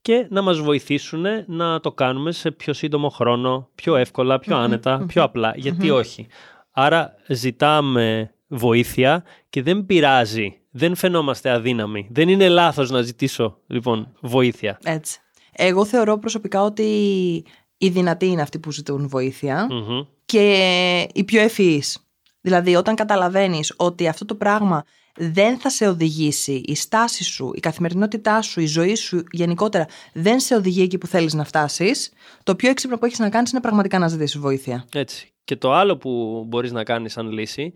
και 0.00 0.26
να 0.30 0.42
μας 0.42 0.58
βοηθήσουν 0.58 1.24
να 1.46 1.80
το 1.80 1.92
κάνουμε 1.92 2.32
σε 2.32 2.50
πιο 2.50 2.72
σύντομο 2.72 3.08
χρόνο, 3.08 3.68
πιο 3.74 3.96
εύκολα, 3.96 4.38
πιο 4.38 4.56
άνετα, 4.56 5.04
πιο 5.08 5.22
απλά. 5.22 5.52
Γιατί 5.56 5.90
όχι. 5.90 6.26
Άρα 6.70 7.14
ζητάμε 7.28 8.34
βοήθεια 8.46 9.24
και 9.50 9.62
δεν 9.62 9.86
πειράζει. 9.86 10.60
Δεν 10.70 10.94
φαινόμαστε 10.94 11.50
αδύναμοι. 11.50 12.08
Δεν 12.10 12.28
είναι 12.28 12.48
λάθος 12.48 12.90
να 12.90 13.02
ζητήσω 13.02 13.58
λοιπόν 13.66 14.12
βοήθεια. 14.20 14.78
Έτσι. 14.84 15.20
Εγώ 15.52 15.84
θεωρώ 15.84 16.18
προσωπικά 16.18 16.62
ότι 16.62 17.44
οι 17.78 17.88
δυνατοί 17.88 18.26
είναι 18.26 18.42
αυτοί 18.42 18.58
που 18.58 18.72
ζητούν 18.72 19.08
βοήθεια 19.08 19.66
Μμμ. 19.70 20.00
και 20.26 21.08
οι 21.14 21.24
πιο 21.24 21.40
ευφυείς. 21.40 21.98
Δηλαδή 22.40 22.74
όταν 22.74 22.94
καταλαβαίνεις 22.94 23.72
ότι 23.76 24.08
αυτό 24.08 24.24
το 24.24 24.34
πράγμα 24.34 24.84
δεν 25.18 25.58
θα 25.58 25.70
σε 25.70 25.88
οδηγήσει, 25.88 26.52
η 26.66 26.74
στάση 26.74 27.24
σου, 27.24 27.50
η 27.54 27.60
καθημερινότητά 27.60 28.42
σου, 28.42 28.60
η 28.60 28.66
ζωή 28.66 28.94
σου 28.94 29.24
γενικότερα 29.30 29.86
δεν 30.12 30.40
σε 30.40 30.54
οδηγεί 30.54 30.82
εκεί 30.82 30.98
που 30.98 31.06
θέλεις 31.06 31.34
να 31.34 31.44
φτάσεις, 31.44 32.12
το 32.42 32.54
πιο 32.56 32.70
έξυπνο 32.70 32.98
που 32.98 33.04
έχεις 33.04 33.18
να 33.18 33.28
κάνεις 33.28 33.50
είναι 33.52 33.60
πραγματικά 33.60 33.98
να 33.98 34.08
ζητήσεις 34.08 34.38
βοήθεια. 34.38 34.86
Έτσι. 34.92 35.30
Και 35.44 35.56
το 35.56 35.72
άλλο 35.72 35.96
που 35.96 36.44
μπορείς 36.48 36.72
να 36.72 36.84
κάνεις 36.84 37.12
σαν 37.12 37.30
λύση 37.30 37.72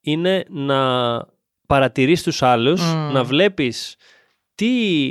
είναι 0.00 0.44
να 0.48 0.78
παρατηρείς 1.66 2.22
τους 2.22 2.42
άλλους, 2.42 2.80
Μμμ. 2.82 3.12
να 3.12 3.24
βλέπεις 3.24 3.96
τι 4.54 4.70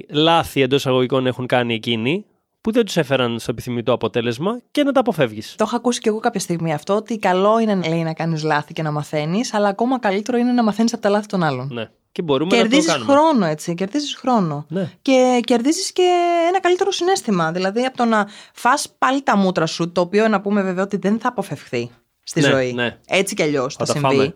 λάθη 0.10 0.62
εντός 0.62 0.88
αγωγικών 0.88 1.27
έχουν 1.27 1.46
κάνει 1.46 1.74
εκείνοι 1.74 2.25
που 2.70 2.76
δεν 2.76 2.86
τους 2.86 2.98
έφεραν 2.98 3.40
στο 3.40 3.52
επιθυμητό 3.52 3.94
αποτέλεσμα 3.94 4.60
και 4.72 4.84
να 4.84 4.92
τα 4.92 5.00
αποφεύγεις. 5.00 5.56
Το 5.58 5.64
έχω 5.68 5.76
ακούσει 5.76 6.00
και 6.00 6.10
εγώ 6.10 6.20
κάποια 6.20 6.40
στιγμή 6.40 6.74
αυτό, 6.74 6.96
ότι 6.96 7.18
καλό 7.18 7.60
είναι 7.60 7.76
λέει, 7.88 8.04
να 8.04 8.14
κάνεις 8.14 8.44
λάθη 8.44 8.74
και 8.74 8.82
να 8.82 8.92
μαθαίνεις, 8.92 9.54
αλλά 9.54 9.68
ακόμα 9.68 10.00
καλύτερο 10.00 10.38
είναι 10.38 10.52
να 10.52 10.64
μαθαίνεις 10.64 10.94
από 10.94 11.02
τα 11.02 11.10
λάθη 11.10 11.28
των 11.28 11.44
άλλων. 11.44 11.70
Ναι. 11.74 11.90
Και 12.12 12.22
μπορούμε 12.22 12.52
να 12.56 12.62
Κερδίζεις 12.62 12.86
το 12.86 12.92
κάνουμε. 12.92 13.14
χρόνο 13.14 13.46
έτσι, 13.46 13.74
κερδίζεις 13.74 14.16
χρόνο. 14.16 14.66
Ναι. 14.70 14.92
Και 15.02 15.40
κερδίζεις 15.44 15.92
και 15.94 16.04
ένα 16.48 16.60
καλύτερο 16.60 16.92
συναίσθημα. 16.91 17.51
Δηλαδή 17.52 17.82
από 17.86 17.98
το 17.98 18.06
να 18.06 18.28
φας 18.54 18.96
πάλι 18.98 19.22
τα 19.22 19.38
μούτρα 19.38 19.66
σου, 19.66 19.92
το 19.92 20.02
οποίο 20.02 20.28
να 20.28 20.42
πούμε 20.42 20.62
βέβαια 20.62 20.84
ότι 20.84 20.98
δεν 20.98 21.20
θα 21.20 21.28
αποφευχθεί 21.28 21.90
στη 22.24 22.42
Ναι, 22.42 22.48
ζωή. 22.48 22.74
ναι. 22.74 22.98
Έτσι 23.08 23.36
κι 23.36 23.44
αλλιώς 23.44 23.76
θα, 23.76 23.86
Θα 23.86 23.94
τα 23.94 24.00
συμβεί. 24.00 24.16
φάμε. 24.16 24.36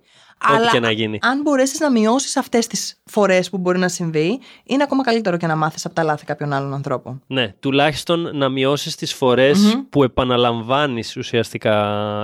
Ό,τι 0.52 0.68
και 0.72 0.80
να 0.80 0.92
γίνει. 0.92 1.20
αν 1.22 1.42
μπορέσεις 1.42 1.80
να 1.80 1.92
μειώσεις 1.92 2.38
αυτές 2.38 2.68
τις 2.68 3.02
φορές 3.06 3.50
που 3.50 3.58
μπορεί 3.58 3.80
να 3.80 3.88
συμβεί, 3.88 4.40
είναι 4.64 4.84
ακόμα 4.84 5.04
καλύτερο 5.04 5.38
και 5.38 5.48
να 5.48 5.56
μάθεις 5.56 5.86
από 5.86 5.96
τα 5.96 6.04
λάθη 6.04 6.26
κάποιων 6.26 6.54
άλλων 6.54 6.74
ανθρώπων. 6.74 7.22
Ναι, 7.28 7.54
τουλάχιστον 7.60 8.38
να 8.38 8.50
μειώσεις 8.50 8.96
τις 8.96 9.14
φορες 9.14 9.60
Μμμ. 9.60 9.82
που 9.90 10.04
επαναλαμβάνεις 10.04 11.18
ουσιαστικά 11.18 11.76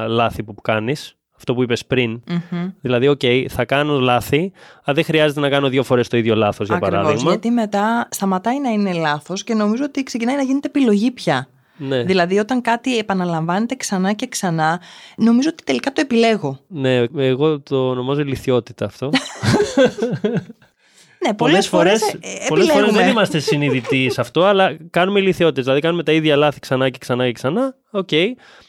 λάθη 0.07 0.43
που 0.43 0.55
κάνεις. 0.55 1.13
Αυτό 1.35 1.53
που 1.53 1.63
είπες 1.63 1.85
πριν. 1.85 2.21
Μμμ. 2.27 2.69
Δηλαδή, 2.81 3.07
οκ, 3.07 3.21
θα 3.49 3.65
κάνω 3.65 3.99
λάθη, 3.99 4.51
αλλά 4.83 4.95
δεν 4.95 5.03
χρειάζεται 5.03 5.39
να 5.39 5.49
κάνω 5.49 5.69
δύο 5.69 5.83
φορές 5.83 6.07
το 6.07 6.17
ίδιο 6.17 6.35
λάθος, 6.35 6.67
για 6.67 6.75
Ακριβώς, 6.75 6.99
παράδειγμα. 6.99 7.29
γιατί 7.29 7.51
μετά 7.51 8.07
σταματάει 8.11 8.59
να 8.59 8.69
είναι 8.69 8.93
λάθος 8.93 9.43
και 9.43 9.53
νομίζω 9.53 9.83
ότι 9.83 10.03
ξεκινάει 10.03 10.35
να 10.35 10.41
γίνεται 10.41 10.67
επιλογή 10.67 11.11
πια. 11.11 11.47
Ναι. 11.79 12.03
Δηλαδή, 12.03 12.39
όταν 12.39 12.61
κάτι 12.61 12.97
επαναλαμβάνεται 12.97 13.75
ξανά 13.75 14.13
και 14.13 14.27
ξανά, 14.27 14.81
νομίζω 15.17 15.49
ότι 15.51 15.63
τελικά 15.63 15.91
το 15.91 16.01
επιλέγω. 16.01 16.59
ναι, 16.67 17.03
εγώ 17.15 17.59
το 17.59 17.89
ονομάζω 17.89 18.21
ηλιθιότητα 18.21 18.85
αυτό. 18.85 19.09
Ναι, 21.25 21.33
πολλές 21.33 21.67
φορές, 21.67 22.01
ε, 22.01 22.17
πολλές 22.47 22.65
φορές 22.65 22.67
επιλέγουμε. 22.67 22.99
δεν 22.99 23.09
είμαστε 23.09 23.39
συνειδητοί 23.39 24.09
σε 24.09 24.21
αυτό, 24.21 24.43
αλλά 24.43 24.77
κάνουμε 24.89 25.19
ηλιθιότητες. 25.19 25.63
Δηλαδή, 25.63 25.81
κάνουμε 25.81 26.03
τα 26.03 26.11
ίδια 26.11 26.35
λάθη 26.35 26.59
ξανά 26.59 26.89
και 26.89 26.97
ξανά 26.97 27.25
και 27.25 27.31
ξανά. 27.31 27.75
Οκ, 27.91 28.09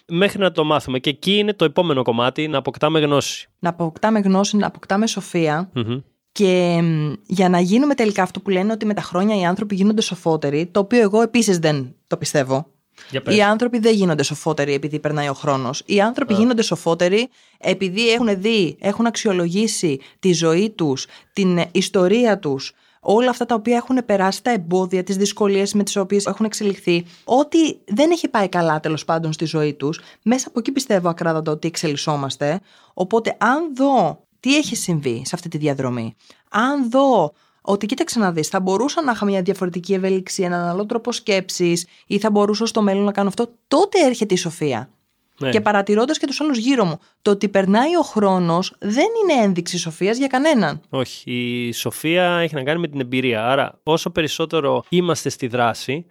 μέχρι 0.06 0.38
να 0.38 0.52
το 0.52 0.64
μάθουμε. 0.64 0.98
Και 0.98 1.10
εκεί 1.10 1.38
είναι 1.38 1.52
το 1.52 1.64
επόμενο 1.64 2.02
κομμάτι, 2.02 2.48
να 2.48 2.58
αποκτάμε 2.58 3.00
γνώση. 3.00 3.48
Να 3.58 3.68
αποκτάμε 3.68 4.20
γνώση, 4.20 4.56
να 4.56 4.66
αποκτάμε 4.66 5.06
σοφία. 5.06 5.70
Μμμ. 5.74 5.98
Και 6.32 6.80
μ, 6.82 7.12
για 7.26 7.48
να 7.48 7.60
γίνουμε 7.60 7.94
τελικά 7.94 8.22
αυτό 8.22 8.40
που 8.40 8.50
λένε 8.50 8.72
ότι 8.72 8.86
με 8.86 8.94
τα 8.94 9.02
χρόνια 9.02 9.36
οι 9.40 9.44
άνθρωποι 9.44 9.74
γίνονται 9.74 10.02
σοφότεροι, 10.02 10.66
το 10.66 10.80
οποίο 10.80 11.00
εγώ 11.00 11.22
επίσης 11.22 11.58
δεν 11.58 11.94
το 12.06 12.16
πιστεύω. 12.16 12.66
Για 13.10 13.22
πες. 13.22 13.36
Οι 13.36 13.42
άνθρωποι 13.42 13.78
δεν 13.78 13.94
γίνονται 13.94 14.22
σοφότεροι 14.22 14.72
επειδή 14.72 14.98
περνάει 14.98 15.28
ο 15.28 15.34
χρόνος. 15.34 15.82
Οι 15.86 16.00
άνθρωποι 16.00 16.34
γίνονται 16.34 16.62
σοφότεροι 16.62 17.28
επειδή 17.58 18.10
έχουν 18.10 18.40
δει, 18.40 18.76
έχουν 18.80 19.06
αξιολογήσει 19.06 20.00
τη 20.18 20.32
ζωή 20.32 20.70
τους, 20.70 21.06
την 21.32 21.58
ε, 21.58 21.68
ιστορία 21.72 22.38
τους, 22.38 22.72
όλα 23.00 23.30
αυτά 23.30 23.46
τα 23.46 23.54
οποία 23.54 23.76
έχουν 23.76 24.04
περάσει, 24.06 24.42
τα 24.42 24.50
εμπόδια, 24.50 25.02
τις 25.02 25.16
δυσκολίες 25.16 25.74
με 25.74 25.82
τις 25.82 25.96
οποίες 25.96 26.26
έχουν 26.26 26.46
εξελιχθεί. 26.46 27.04
Ό,τι 27.24 27.58
δεν 27.86 28.10
έχει 28.10 28.28
πάει 28.28 28.48
καλά 28.48 28.80
τέλος 28.80 29.04
πάντων 29.04 29.32
στη 29.32 29.44
ζωή 29.44 29.74
τους, 29.74 30.00
μέσα 30.22 30.48
από 30.48 30.58
εκεί 30.58 30.72
πιστεύω 30.72 31.08
ακράδαντα 31.08 31.52
ότι 31.52 31.68
εξελισσόμαστε. 31.68 32.60
Οπότε 32.94 33.36
αν 33.38 33.76
δω 33.76 34.24
τι 34.40 34.56
έχει 34.56 34.76
συμβεί 34.76 35.22
σε 35.24 35.34
αυτή 35.34 35.48
τη 35.48 35.58
διαδρομή, 35.58 36.14
αν 36.50 36.90
δω 36.90 37.32
ότι 37.62 37.86
κοίταξε 37.86 38.18
να 38.18 38.32
δεις, 38.32 38.48
θα 38.48 38.60
μπορούσα 38.60 39.02
να 39.02 39.12
είχα 39.12 39.24
μια 39.24 39.42
διαφορετική 39.42 39.94
ευελιξία, 39.94 40.46
έναν 40.46 40.60
άλλο 40.68 40.86
τρόπο 40.86 41.12
σκέψης 41.12 41.86
ή 42.06 42.18
θα 42.18 42.30
μπορούσα 42.30 42.66
στο 42.66 42.82
μέλλον 42.82 43.04
να 43.04 43.12
κάνω 43.12 43.28
αυτό, 43.28 43.48
τότε 43.68 44.06
έρχεται 44.06 44.34
η 44.34 44.36
σοφία. 44.36 44.90
Ναι. 45.38 45.50
Και 45.50 45.60
παρατηρώντας 45.60 46.18
και 46.18 46.26
τους 46.26 46.40
άλλους 46.40 46.58
γύρω 46.58 46.84
μου, 46.84 46.98
το 47.22 47.30
ότι 47.30 47.48
περνάει 47.48 47.96
ο 47.96 48.02
χρόνος 48.02 48.74
δεν 48.78 49.06
είναι 49.22 49.42
ένδειξη 49.42 49.78
σοφίας 49.78 50.18
για 50.18 50.26
κανέναν. 50.26 50.80
Όχι. 50.88 51.30
Η 51.30 51.72
σοφία 51.72 52.24
έχει 52.24 52.54
να 52.54 52.62
κάνει 52.62 52.80
με 52.80 52.88
την 52.88 53.00
εμπειρία. 53.00 53.46
Άρα, 53.46 53.78
όσο 53.82 54.10
περισσότερο 54.10 54.84
είμαστε 54.88 55.28
στη 55.28 55.46
δράση 55.46 56.06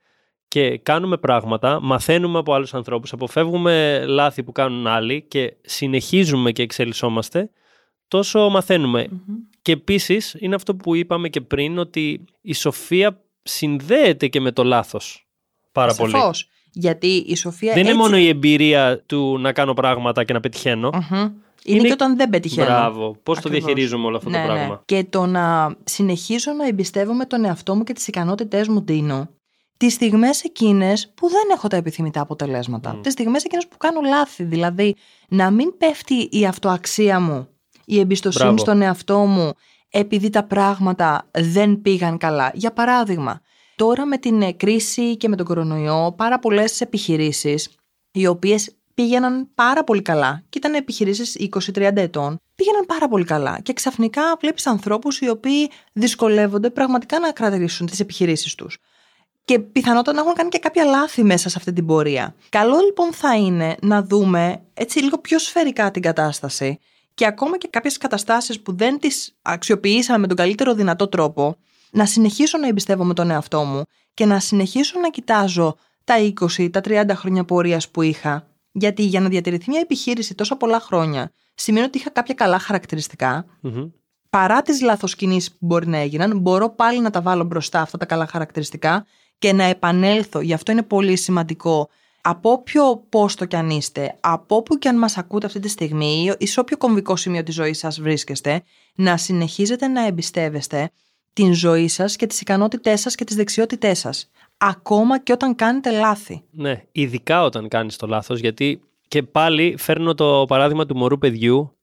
και 0.47 0.77
κάνουμε 0.77 1.17
πράγματα, 1.17 1.79
μαθαίνουμε 1.81 2.39
από 2.39 2.53
άλλους 2.53 2.73
ανθρώπους, 2.73 3.13
αποφεύγουμε 3.13 4.05
λάθη 4.07 4.43
που 4.43 4.51
κάνουν 4.51 4.87
άλλοι 4.87 5.21
και 5.27 5.53
συνεχίζουμε 5.61 6.51
και 6.51 6.61
εξελισσόμαστε, 6.61 7.49
τόσο 8.07 8.49
μαθαίνουμε. 8.49 9.07
Και 9.61 9.71
επίσης, 9.71 10.35
είναι 10.39 10.55
αυτό 10.55 10.75
που 10.75 10.95
είπαμε 10.95 11.29
και 11.29 11.41
πριν, 11.41 11.77
ότι 11.77 12.25
η 12.41 12.53
σοφία 12.53 13.21
συνδέεται 13.43 14.27
και 14.27 14.39
με 14.39 14.51
το 14.51 14.63
λάθος. 14.63 15.27
Πάρα 15.71 15.93
πολύ. 15.93 16.11
Σαφώς. 16.11 16.49
Γιατί 16.73 17.07
η 17.07 17.35
σοφία 17.35 17.73
Δεν 17.73 17.81
είναι 17.81 17.89
έτσι... 17.89 18.01
μόνο 18.01 18.17
η 18.17 18.27
εμπειρία 18.27 19.03
του 19.05 19.37
να 19.39 19.53
κάνω 19.53 19.73
πράγματα 19.73 20.23
και 20.23 20.33
να 20.33 20.39
πετυχαίνω. 20.39 20.89
Μμμ. 20.93 21.17
Είναι, 21.63 21.77
Είναι- 21.77 21.87
και 21.87 21.93
όταν 21.93 22.15
δεν 22.17 22.29
πετυχαίνω. 22.29 22.67
Μπράβο. 22.67 23.15
Πώς 23.23 23.39
το 23.39 23.47
Ακριβώς. 23.47 23.65
διαχειρίζομαι 23.65 24.05
όλο 24.05 24.17
αυτό 24.17 24.29
ναι, 24.29 24.41
το 24.41 24.41
ναι. 24.41 24.53
πράγμα. 24.53 24.81
Και 24.85 25.03
το 25.09 25.25
να 25.25 25.75
συνεχίζω 25.83 26.51
να 26.51 26.67
εμπιστεύομαι 26.67 27.25
τον 27.25 27.45
εαυτό 27.45 27.75
μου 27.75 27.83
και 27.83 27.93
τις 27.93 28.07
ικανότητές 28.07 28.67
μου, 28.67 28.81
Ντίνο, 28.83 29.29
τις 29.77 29.93
στιγμές 29.93 30.43
εκείνες 30.43 31.11
που 31.15 31.29
δεν 31.29 31.43
έχω 31.53 31.67
τα 31.67 31.77
επιθυμητά 31.77 32.21
αποτελέσματα. 32.21 32.93
Μμ. 32.93 33.01
Τις 33.01 33.13
στιγμές 33.13 33.43
εκείνες 33.43 33.67
που 33.67 33.77
κάνω 33.77 33.99
λάθη. 34.01 34.43
Δηλαδή, 34.43 34.95
να 35.29 35.51
μην 35.51 35.77
πέφτει 35.77 36.27
η 36.31 36.45
αυτοαξία 36.45 37.19
μου, 37.19 37.47
η 37.89 37.99
εμπιστοσύνη 37.99 38.43
Μπράβο. 38.43 38.59
στον 38.59 38.81
εαυτό 38.81 39.17
μου, 39.17 39.53
επειδή 39.89 40.29
τα 40.29 40.43
πράγματα 40.43 41.29
δεν 41.31 41.81
πήγαν 41.81 42.17
καλά. 42.17 42.51
Για 42.53 42.71
παράδειγμα, 42.71 43.41
τώρα 43.75 44.05
με 44.05 44.17
την 44.17 44.41
ε, 44.41 44.51
κρίση 44.51 45.17
και 45.17 45.27
με 45.27 45.35
τον 45.35 45.45
κορονοϊό, 45.45 46.13
πάρα 46.17 46.39
πολλές 46.39 46.81
επιχειρήσεις, 46.81 47.69
οι 48.11 48.27
οποίες 48.27 48.75
πήγαιναν 48.93 49.49
πάρα 49.55 49.83
πολύ 49.83 50.01
καλά 50.01 50.43
και 50.49 50.57
ήταν 50.57 50.73
επιχειρήσεις 50.73 51.37
20-30 51.75 51.91
ετών, 51.95 52.39
πήγαιναν 52.55 52.85
πάρα 52.85 53.07
πολύ 53.07 53.25
καλά 53.25 53.59
και 53.63 53.73
ξαφνικά 53.73 54.21
βλέπεις 54.39 54.67
ανθρώπους 54.67 55.19
οι 55.19 55.29
οποίοι 55.29 55.69
δυσκολεύονται 55.93 56.69
πραγματικά 56.69 57.19
να 57.19 57.31
κρατήσουν 57.31 57.85
τις 57.85 57.99
επιχειρήσεις 57.99 58.55
τους. 58.55 58.77
Και 59.45 59.59
πιθανότατα 59.59 60.13
να 60.13 60.21
έχουν 60.21 60.33
κάνει 60.33 60.49
και 60.49 60.59
κάποια 60.59 60.83
λάθη 60.83 61.23
μέσα 61.23 61.49
σε 61.49 61.55
αυτή 61.57 61.73
την 61.73 61.85
πορεία. 61.85 62.35
Καλό 62.49 62.79
λοιπόν 62.79 63.13
θα 63.13 63.35
είναι 63.35 63.75
να 63.81 64.03
δούμε 64.03 64.61
έτσι 64.73 64.99
λίγο 64.99 65.17
πιο 65.17 65.39
σφαιρικά 65.39 65.91
την 65.91 66.01
κατάσταση 66.01 66.79
και 67.19 67.25
ακόμα 67.25 67.57
και 67.57 67.67
κάποιες 67.67 67.97
καταστάσεις 67.97 68.59
που 68.61 68.75
δεν 68.75 68.99
τις 68.99 69.37
αξιοποιήσαμε 69.41 70.19
με 70.19 70.27
τον 70.27 70.35
καλύτερο 70.35 70.73
δυνατό 70.73 71.07
τρόπο, 71.07 71.55
να 71.91 72.05
συνεχίσω 72.05 72.57
να 72.57 72.67
εμπιστεύομαι 72.67 73.13
τον 73.13 73.31
εαυτό 73.31 73.63
μου 73.63 73.83
και 74.13 74.25
να 74.25 74.39
συνεχίσω 74.39 74.99
να 74.99 75.09
κοιτάζω 75.09 75.75
τα 76.03 76.15
20, 76.57 76.69
τα 76.71 76.81
30 76.83 77.09
χρόνια 77.09 77.43
πορείας 77.43 77.89
που 77.89 78.01
είχα. 78.01 78.47
Γιατί 78.71 79.03
για 79.03 79.19
να 79.19 79.29
διατηρηθεί 79.29 79.69
μια 79.69 79.79
επιχείρηση 79.79 80.35
τόσο 80.35 80.55
πολλά 80.55 80.79
χρόνια, 80.79 81.31
σημαίνει 81.53 81.85
ότι 81.85 81.97
είχα 81.97 82.09
κάποια 82.09 82.33
καλά 82.33 82.59
χαρακτηριστικά, 82.59 83.45
Μμμ. 83.61 83.89
παρά 84.29 84.61
τις 84.61 84.81
λάθος 84.81 85.15
κινήσεις 85.15 85.51
που 85.51 85.57
μπορεί 85.59 85.87
να 85.87 85.97
έγιναν, 85.97 86.39
μπορώ 86.39 86.69
πάλι 86.69 86.99
να 86.99 87.09
τα 87.09 87.21
βάλω 87.21 87.43
μπροστά 87.43 87.81
αυτά 87.81 87.97
τα 87.97 88.05
καλά 88.05 88.27
χαρακτηριστικά 88.27 89.05
και 89.37 89.53
να 89.53 89.63
επανέλθω. 89.63 90.39
Γι' 90.41 90.53
αυτό 90.53 90.71
είναι 90.71 90.83
πολύ 90.83 91.15
σημαντικό 91.15 91.89
από 92.21 92.51
όποιο 92.51 93.05
πόστο 93.09 93.45
κι 93.45 93.55
αν 93.55 93.69
είστε, 93.69 94.17
από 94.19 94.55
όπου 94.55 94.77
κι 94.77 94.87
αν 94.87 94.97
μας 94.97 95.17
ακούτε 95.17 95.45
αυτή 95.45 95.59
τη 95.59 95.67
στιγμή 95.67 96.33
ή 96.37 96.45
σε 96.45 96.59
όποιο 96.59 96.77
κομβικό 96.77 97.15
σημείο 97.15 97.43
της 97.43 97.55
ζωής 97.55 97.77
σας 97.77 98.01
βρίσκεστε, 98.01 98.63
να 98.95 99.17
συνεχίζετε 99.17 99.87
να 99.87 100.05
εμπιστεύεστε 100.05 100.89
την 101.33 101.53
ζωή 101.53 101.87
σας 101.87 102.15
και 102.15 102.25
τις 102.27 102.41
ικανότητές 102.41 102.99
σας 102.99 103.15
και 103.15 103.23
τις 103.23 103.35
δεξιότητές 103.35 103.99
σας. 103.99 104.31
Ακόμα 104.57 105.19
και 105.19 105.31
όταν 105.31 105.55
κάνετε 105.55 105.91
λάθη. 105.91 106.43
Ναι, 106.51 106.81
ειδικά 106.91 107.43
όταν 107.43 107.67
κάνεις 107.67 107.95
το 107.95 108.07
λάθος, 108.07 108.39
γιατί 108.39 108.81
και 109.07 109.23
πάλι 109.23 109.75
φέρνω 109.77 110.13
το 110.13 110.45
παράδειγμα 110.47 110.85
του 110.85 110.97
μωρού 110.97 111.17
παιδιού, 111.17 111.77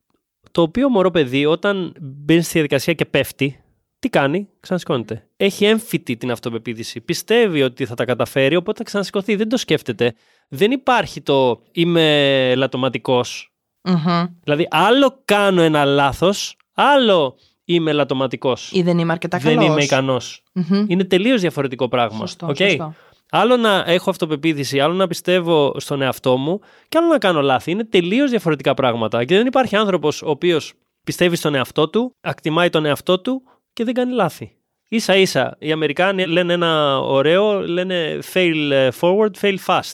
το 0.50 0.62
οποίο 0.62 0.88
μωρό 0.88 1.10
παιδί 1.10 1.46
όταν 1.46 1.94
μπαίνει 2.00 2.42
στη 2.42 2.52
διαδικασία 2.52 2.92
και 2.92 3.04
πέφτει, 3.04 3.60
τι 3.98 4.08
κάνει, 4.08 4.48
ξανασηκώνεται. 4.60 5.26
Έχει 5.36 5.64
έμφυτη 5.64 6.16
την 6.16 6.30
αυτοπεποίθηση. 6.30 7.00
Πιστεύει 7.00 7.62
ότι 7.62 7.86
θα 7.86 7.94
τα 7.94 8.04
καταφέρει, 8.04 8.56
οπότε 8.56 8.78
θα 8.78 8.84
ξανασηκωθεί. 8.84 9.36
Δεν 9.36 9.48
το 9.48 9.56
σκέφτεται. 9.56 10.14
Δεν 10.48 10.70
υπάρχει 10.70 11.20
το 11.20 11.62
είμαι 11.72 12.52
ελαττωματικός. 12.56 13.50
Μμμ. 13.82 14.24
Δηλαδή, 14.42 14.66
άλλο 14.70 15.20
κάνω 15.24 15.62
ένα 15.62 15.84
λάθος, 15.84 16.56
άλλο 16.74 17.36
είμαι 17.64 17.92
ελαττωματικός. 17.92 18.70
Ή 18.72 18.82
δεν 18.82 18.98
είμαι 18.98 19.12
αρκετά 19.12 19.38
Δεν 19.38 19.54
καλός. 19.56 19.70
είμαι 19.70 19.82
ικανός. 19.82 20.42
Μμμ. 20.52 20.84
Είναι 20.88 21.04
τελείως 21.04 21.40
διαφορετικό 21.40 21.88
πράγμα. 21.88 22.18
Σωστό, 22.18 22.46
Οκ; 22.46 22.56
σωστό. 22.56 22.94
Άλλο 23.30 23.56
να 23.56 23.84
έχω 23.86 24.10
αυτοπεποίθηση, 24.10 24.80
άλλο 24.80 24.94
να 24.94 25.06
πιστεύω 25.06 25.74
στον 25.80 26.02
εαυτό 26.02 26.36
μου 26.36 26.60
και 26.88 26.98
άλλο 26.98 27.06
να 27.06 27.18
κάνω 27.18 27.40
λάθη. 27.42 27.70
Είναι 27.70 27.84
τελείως 27.84 28.30
διαφορετικά 28.30 28.74
πράγματα. 28.74 29.24
Και 29.24 29.36
δεν 29.36 29.46
υπάρχει 29.46 29.76
άνθρωπος 29.76 30.22
ο 30.22 30.30
οποίος 30.30 30.72
πιστεύει 31.04 31.36
στον 31.36 31.54
εαυτό 31.54 31.88
του, 31.88 32.14
εκτιμάει 32.20 32.70
τον 32.70 32.84
εαυτό 32.84 33.20
του 33.20 33.42
και 33.76 33.84
δεν 33.84 33.94
κάνει 33.94 34.12
λάθη. 34.12 34.56
Ίσα 34.88 35.16
ίσα, 35.16 35.56
οι 35.58 35.72
Αμερικάνοι 35.72 36.26
λένε 36.26 36.52
ένα 36.52 36.98
ωραίο, 37.00 37.60
λένε 37.60 38.18
fail 38.32 38.90
forward, 39.00 39.30
fail 39.40 39.56
fast. 39.66 39.92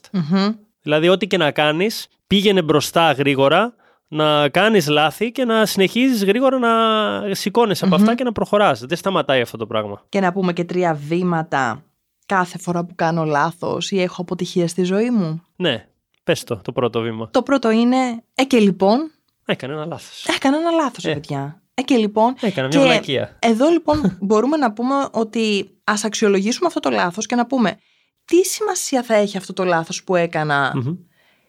Δηλαδή 0.82 1.08
ό,τι 1.08 1.26
και 1.26 1.36
να 1.36 1.50
κάνεις, 1.50 2.08
πήγαινε 2.26 2.62
μπροστά 2.62 3.12
γρήγορα, 3.12 3.74
να 4.08 4.48
κάνεις 4.48 4.88
λάθη 4.88 5.32
και 5.32 5.44
να 5.44 5.66
συνεχίζεις 5.66 6.24
γρήγορα 6.24 6.58
να 6.58 7.34
σηκώνεσαι 7.34 7.84
από 7.84 7.94
αυτά 7.94 8.14
και 8.14 8.24
να 8.24 8.32
προχωράς. 8.32 8.80
Δεν 8.80 8.96
σταματάει 8.96 9.40
αυτό 9.40 9.56
το 9.56 9.66
πράγμα. 9.66 10.04
Και 10.08 10.20
να 10.20 10.32
πούμε 10.32 10.52
και 10.52 10.64
τρία 10.64 10.94
βήματα 10.94 11.84
κάθε 12.26 12.58
φορά 12.58 12.84
που 12.84 12.94
κάνω 12.94 13.24
λάθος 13.24 13.90
ή 13.90 14.00
έχω 14.02 14.22
αποτυχία 14.22 14.68
στη 14.68 14.82
ζωή 14.84 15.10
μου. 15.10 15.42
Ναι, 15.56 15.86
πες 16.24 16.44
το, 16.44 16.56
το 16.56 16.72
πρώτο 16.72 17.00
βήμα. 17.00 17.28
Το 17.30 17.42
πρώτο 17.42 17.70
είναι, 17.70 17.96
ε 18.34 18.44
και 18.44 18.58
λοιπόν, 18.58 19.10
Έκανε 19.44 19.72
ένα 19.72 19.86
λάθος. 19.86 20.24
έκανα 20.36 20.56
ένα 20.56 20.70
λάθος, 20.70 21.04
Ε. 21.04 21.12
παιδιά. 21.12 21.61
Ε 21.74 21.82
και 21.82 21.96
λοιπόν, 21.96 22.34
Έκανα 22.40 22.66
μια 22.68 22.78
και 22.78 22.84
βλακεία. 22.84 23.36
εδώ 23.38 23.68
λοιπόν 23.68 24.16
μπορούμε 24.20 24.56
να 24.56 24.72
πούμε 24.72 24.94
ότι 25.12 25.70
ας 25.84 26.04
αξιολογήσουμε 26.04 26.66
αυτό 26.66 26.80
το 26.80 26.90
λάθος 26.90 27.26
και 27.26 27.34
να 27.34 27.46
πούμε 27.46 27.78
τι 28.24 28.44
σημασία 28.44 29.02
θα 29.02 29.14
έχει 29.14 29.36
αυτό 29.36 29.52
το 29.52 29.64
λάθος 29.64 30.04
που 30.04 30.16
έκανα 30.16 30.72
Μμμ. 30.74 30.94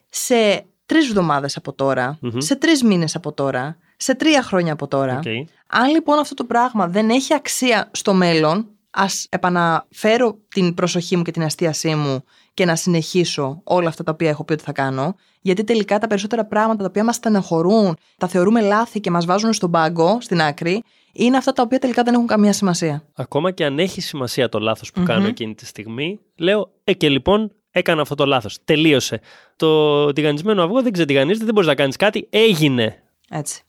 σε 0.09 0.65
τρεις 0.85 1.07
εβδομάδες 1.07 1.57
από 1.57 1.73
τώρα, 1.73 2.17
Μμμ. 2.21 2.39
σε 2.39 2.55
τρεις 2.55 2.83
μήνες 2.83 3.15
από 3.15 3.31
τώρα, 3.33 3.77
σε 3.97 4.15
τρία 4.15 4.41
χρόνια 4.43 4.73
από 4.73 4.87
τώρα. 4.87 5.17
Οκ. 5.17 5.23
Αν 5.67 5.89
λοιπόν 5.89 6.19
αυτό 6.19 6.33
το 6.33 6.43
πράγμα 6.43 6.87
δεν 6.87 7.09
έχει 7.09 7.33
αξία 7.33 7.89
στο 7.91 8.13
μέλλον, 8.13 8.67
ας 8.93 9.27
επαναφέρω 9.29 10.37
την 10.47 10.73
προσοχή 10.73 11.17
μου 11.17 11.23
και 11.23 11.31
την 11.31 11.43
εστίασή 11.43 11.95
μου 11.95 12.23
και 12.53 12.65
να 12.65 12.75
συνεχίσω 12.75 13.61
όλα 13.63 13.87
αυτά 13.87 14.03
τα 14.03 14.11
οποία 14.11 14.29
έχω 14.29 14.43
πει 14.43 14.53
ότι 14.53 14.63
θα 14.63 14.71
κάνω, 14.71 15.15
γιατί 15.41 15.63
τελικά 15.63 15.99
τα 15.99 16.07
περισσότερα 16.07 16.45
πράγματα 16.45 16.83
τα 16.83 16.89
οποία 16.89 17.03
μας 17.03 17.15
στεναχωρούν, 17.15 17.97
τα 18.17 18.27
θεωρούμε 18.27 18.61
λάθη 18.61 18.99
και 18.99 19.11
μας 19.11 19.25
βάζουν 19.25 19.53
στον 19.53 19.71
πάγκο, 19.71 20.17
στην 20.21 20.41
άκρη, 20.41 20.83
είναι 21.13 21.37
αυτά 21.37 21.53
τα 21.53 21.61
οποία 21.61 21.79
τελικά 21.79 22.03
δεν 22.03 22.13
έχουν 22.13 22.27
καμία 22.27 22.53
σημασία. 22.53 23.03
Ακόμα 23.15 23.51
και 23.51 23.65
αν 23.65 23.79
έχει 23.79 24.01
σημασία 24.01 24.49
το 24.49 24.59
λάθος 24.59 24.91
που 24.91 25.03
κάνω 25.03 25.27
εκείνη 25.27 25.55
τη 25.55 25.65
στιγμή, 25.65 26.19
λέω, 26.35 26.71
ε 26.83 26.93
και 26.93 27.09
λοιπόν 27.09 27.51
έκανα 27.71 28.01
αυτό 28.01 28.15
το 28.15 28.25
λάθος. 28.25 28.57
Τελείωσε. 28.65 29.21
Το 29.55 30.13
τηγανισμένο 30.13 30.63
αυγό 30.63 30.81
δεν 30.81 30.91
ξετηγανίζεται, 30.91 31.45
δεν 31.45 31.53
μπορείς 31.53 31.69
να 31.69 31.75
κάνεις 31.75 31.95
κάτι. 31.95 32.27
Έγινε. 32.29 33.03
Έτσι. 33.29 33.63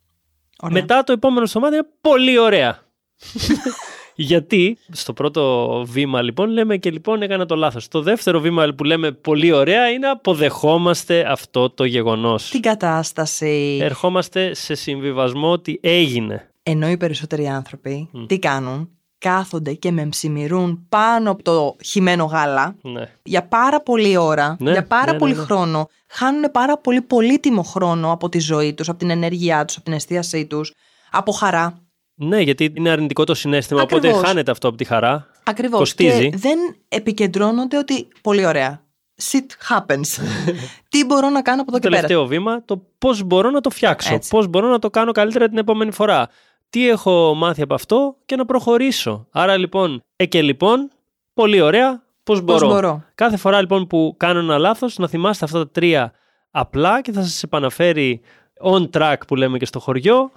Ωραία. 0.61 0.81
Μετά 0.81 1.04
το 1.04 1.12
επόμενο 1.12 1.47
στο 1.47 1.61
μάτι 1.61 1.75
είναι 1.75 1.87
πολύ 2.00 2.38
ωραία. 2.38 2.78
Γιατί 4.14 4.78
στο 4.92 5.12
πρώτο 5.12 5.85
βήμα 5.87 6.23
λοιπόν 6.23 6.50
λέμε 6.50 6.76
και 6.76 6.90
λοιπόν 6.90 7.23
έκανα 7.23 7.47
το 7.47 7.56
λάθος. 7.56 7.88
Το 7.88 8.02
δεύτερο 8.02 8.40
βήμα 8.40 8.68
που 8.76 8.85
λέμε 8.85 9.12
πολύ 9.12 9.52
ωραία 9.52 9.88
είναι 9.90 10.06
αποδεχόμαστε 10.06 11.26
αυτό 11.30 11.71
το 11.71 11.85
γεγονός. 11.85 12.49
Την 12.50 12.61
κατάσταση. 12.61 13.78
Ερχόμαστε 13.83 14.54
σε 14.54 14.75
συμβιβασμό 14.75 15.50
ότι 15.50 15.78
έγινε. 15.83 16.49
Ενώ 16.62 16.88
οι 16.88 16.97
περισσότεροι 16.97 17.49
άνθρωποι 17.49 18.11
τι 18.26 18.38
κάνουν, 18.38 18.88
κάθονται 19.18 19.73
και 19.73 19.90
με 19.90 20.06
ψημιρούν 20.06 20.87
πάνω 20.88 21.30
από 21.30 21.42
το 21.42 21.76
χυμένο 21.85 22.25
γάλα 22.25 22.76
Ναι. 22.83 23.09
για 23.23 23.47
πάρα 23.49 23.80
πολλή 23.83 24.16
ώρα, 24.16 24.56
Ναι, 24.59 24.71
για 24.73 24.87
πάρα 24.87 25.12
ναι, 25.12 25.18
πολύ 25.18 25.33
ναι, 25.33 25.38
ναι. 25.38 25.44
χρόνο, 25.44 25.88
χάνουν 26.09 26.50
πάρα 26.52 26.78
πολύ 26.78 27.00
πολύτιμο 27.02 27.62
χρόνο 27.62 28.12
από 28.12 28.28
τη 28.28 28.38
ζωή 28.38 28.75
τους, 28.75 28.88
από 28.88 28.99
την 28.99 29.11
ενέργειά 29.11 29.64
τους, 29.64 29.76
από 29.76 29.85
την 29.85 29.94
εστίασή 29.94 30.47
τους, 30.47 30.73
από 31.11 31.33
χαρά. 31.33 31.84
Ναι, 32.14 32.40
γιατί 32.40 32.73
είναι 32.76 32.90
αρνητικό 32.90 33.25
το 33.25 33.35
συνέστημα, 33.35 33.83
οπότε 33.83 34.06
Ακριβώς. 34.09 34.28
χάνεται 34.28 34.50
αυτό 34.50 34.68
από 34.68 34.76
τη 34.76 34.85
χαρά. 34.85 35.26
Ακριβώς. 35.44 35.78
Κοστίζει. 35.78 36.30
Και 36.30 36.37
δεν 36.37 36.59
επικεντρώνονται 36.88 37.78
ότι 37.78 38.09
πολύ 38.23 38.47
ωραία. 38.47 38.83
Shit 39.23 39.75
happens. 39.76 40.23
Τι 40.88 41.04
μπορώ 41.04 41.28
να 41.28 41.42
κάνω 41.42 41.61
από 41.62 41.71
εδώ 41.71 41.78
Το 41.78 41.78
και 41.78 41.88
πέρα; 41.88 41.90
τελευταίο 41.90 42.26
βήμα, 42.26 42.64
το 42.64 42.83
πώς 42.99 43.23
μπορώ 43.23 43.50
να 43.50 43.61
το 43.61 43.71
φτιάξω. 43.71 44.14
Έτσι. 44.14 44.30
Πώς 44.30 44.47
μπορώ 44.47 44.68
να 44.68 44.78
το 44.78 44.90
κάνω 44.90 45.12
καλύτερα 45.12 45.49
την 45.49 45.59
επόμενη 45.59 45.90
φορά. 45.90 46.28
Τι 46.71 46.88
έχω 46.88 47.35
μάθει 47.35 47.62
από 47.62 47.75
αυτό 47.75 48.16
και 48.26 48.37
να 48.37 48.44
προχωρήσω. 48.44 49.26
Άρα 49.30 49.56
λοιπόν, 49.56 50.02
ε 50.16 50.26
και 50.26 50.42
λοιπόν, 50.42 50.90
πολύ 51.35 51.61
ωραία, 51.61 52.02
πώς 52.23 52.40
μπορώ. 52.40 52.66
μπορώ. 52.68 53.04
Κάθε 53.14 53.37
φορά 53.37 53.61
λοιπόν 53.61 53.87
που 53.87 54.14
κάνω 54.16 54.38
ένα 54.38 54.59
λάθος, 54.59 54.99
να 54.99 55.09
θυμάστε 55.09 55.44
αυτά 55.44 55.59
τα 55.59 55.71
τρία 55.71 56.12
απλά 56.50 57.00
και 57.00 57.12
θα 57.12 57.23
σας 57.23 57.42
επαναφέρει 57.42 58.21
on 58.62 58.90
track 58.90 59.16
που 59.26 59.37
λέμε 59.37 59.59
και 59.59 59.66
στο 59.66 59.80
χωριό. 59.80 60.30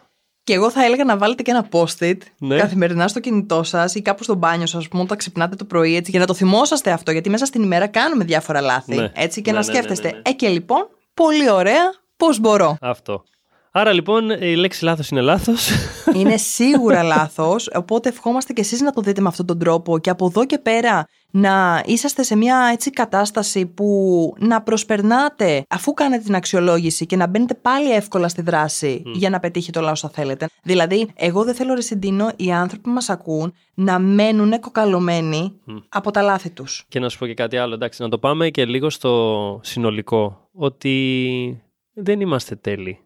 Και 0.48 0.54
εγώ 0.54 0.72
θα 0.72 0.84
έλεγα 0.86 1.04
να 1.04 1.18
βάλετε 1.18 1.44
και 1.44 1.52
ένα 1.52 1.68
post-it 1.72 2.18
Ναι. 2.38 2.58
καθημερινά 2.58 3.08
στο 3.08 3.20
κινητό 3.20 3.64
σας 3.64 3.96
ή 3.96 4.02
κάπου 4.02 4.24
στο 4.24 4.36
μπάνιο 4.36 4.66
σας, 4.66 4.88
πούμε, 4.88 5.02
όταν 5.04 5.18
ξυπνάτε 5.18 5.56
το 5.56 5.66
πρωί, 5.66 5.96
έτσι, 5.96 6.12
για 6.12 6.20
να 6.20 6.26
το 6.26 6.34
θυμόσαστε 6.34 6.92
αυτό. 6.92 7.12
Γιατί 7.12 7.30
μέσα 7.30 7.46
στην 7.46 7.64
ημέρα 7.64 7.88
κάνουμε 7.88 8.24
διάφορα 8.24 8.62
λάθη. 8.62 8.96
Ναι. 8.96 9.12
Έτσι, 9.16 9.42
και 9.42 9.52
Ναι, 9.52 9.58
να 9.58 9.64
ναι, 9.66 9.72
ναι, 9.72 9.78
σκέφτεστε, 9.78 10.08
ναι, 10.08 10.14
ναι. 10.16 10.22
Ε, 10.26 10.32
και 10.32 10.48
λοιπόν, 10.48 10.88
πολύ 11.14 11.52
ωραία, 11.52 11.94
πώς 12.18 12.40
μπορώ. 12.40 12.78
Αυτό. 12.82 13.24
Άρα 13.72 13.94
λοιπόν 13.94 14.30
η 14.30 14.56
λέξη 14.56 14.84
λάθος 14.84 15.10
είναι 15.10 15.22
λάθος. 15.22 15.70
Είναι 16.16 16.38
σίγουρα 16.56 17.04
λάθος. 17.04 17.70
Οπότε 17.74 18.10
ευχόμαστε 18.10 18.54
και 18.54 18.62
εσείς 18.62 18.82
να 18.82 18.92
το 18.92 19.02
δείτε 19.02 19.22
με 19.22 19.28
αυτόν 19.28 19.46
τον 19.46 19.60
τρόπο 19.60 20.00
και 20.00 20.10
από 20.10 20.26
εδώ 20.26 20.46
και 20.46 20.58
πέρα 20.58 21.08
να 21.32 21.84
είσαστε 21.86 22.24
σε 22.24 22.36
μια 22.36 22.70
έτσι 22.72 22.90
κατάσταση 22.90 23.66
που 23.66 24.34
να 24.40 24.62
προσπερνάτε 24.62 25.66
αφού 25.70 25.94
κάνετε 25.94 26.24
την 26.24 26.36
αξιολόγηση 26.36 27.06
και 27.06 27.16
να 27.16 27.28
μπαίνετε 27.28 27.54
πάλι 27.54 27.92
εύκολα 27.92 28.28
στη 28.28 28.42
δράση 28.42 29.02
για 29.06 29.30
να 29.30 29.40
πετύχει 29.40 29.72
το 29.72 29.82
λάθο 29.82 29.96
θα 29.96 30.10
θέλετε. 30.10 30.48
Δηλαδή, 30.64 31.10
εγώ 31.16 31.44
δεν 31.44 31.56
θέλω 31.56 31.74
ρε 31.74 31.82
Συντίνο, 31.82 32.32
οι 32.36 32.52
άνθρωποι 32.52 32.84
που 32.84 32.90
μας 32.90 33.10
ακούν 33.10 33.54
να 33.74 34.00
μένουν 34.00 34.60
κοκαλωμένοι 34.60 35.54
από 35.90 36.12
τα 36.12 36.22
λάθη 36.22 36.50
τους. 36.50 36.86
Και 36.88 37.00
να 37.00 37.10
σου 37.10 37.18
πω 37.18 37.26
και 37.26 37.34
κάτι 37.34 37.58
άλλο, 37.58 37.74
εντάξει, 37.74 38.02
να 38.02 38.10
το 38.10 38.18
πάμε 38.18 38.50
και 38.50 38.66
λίγο 38.66 38.90
στο 38.90 39.60
συνολικό. 39.64 40.50
Ότι 40.54 41.64
δεν 41.94 42.22
είμαστε 42.22 42.56
τέλειοι. 42.56 43.00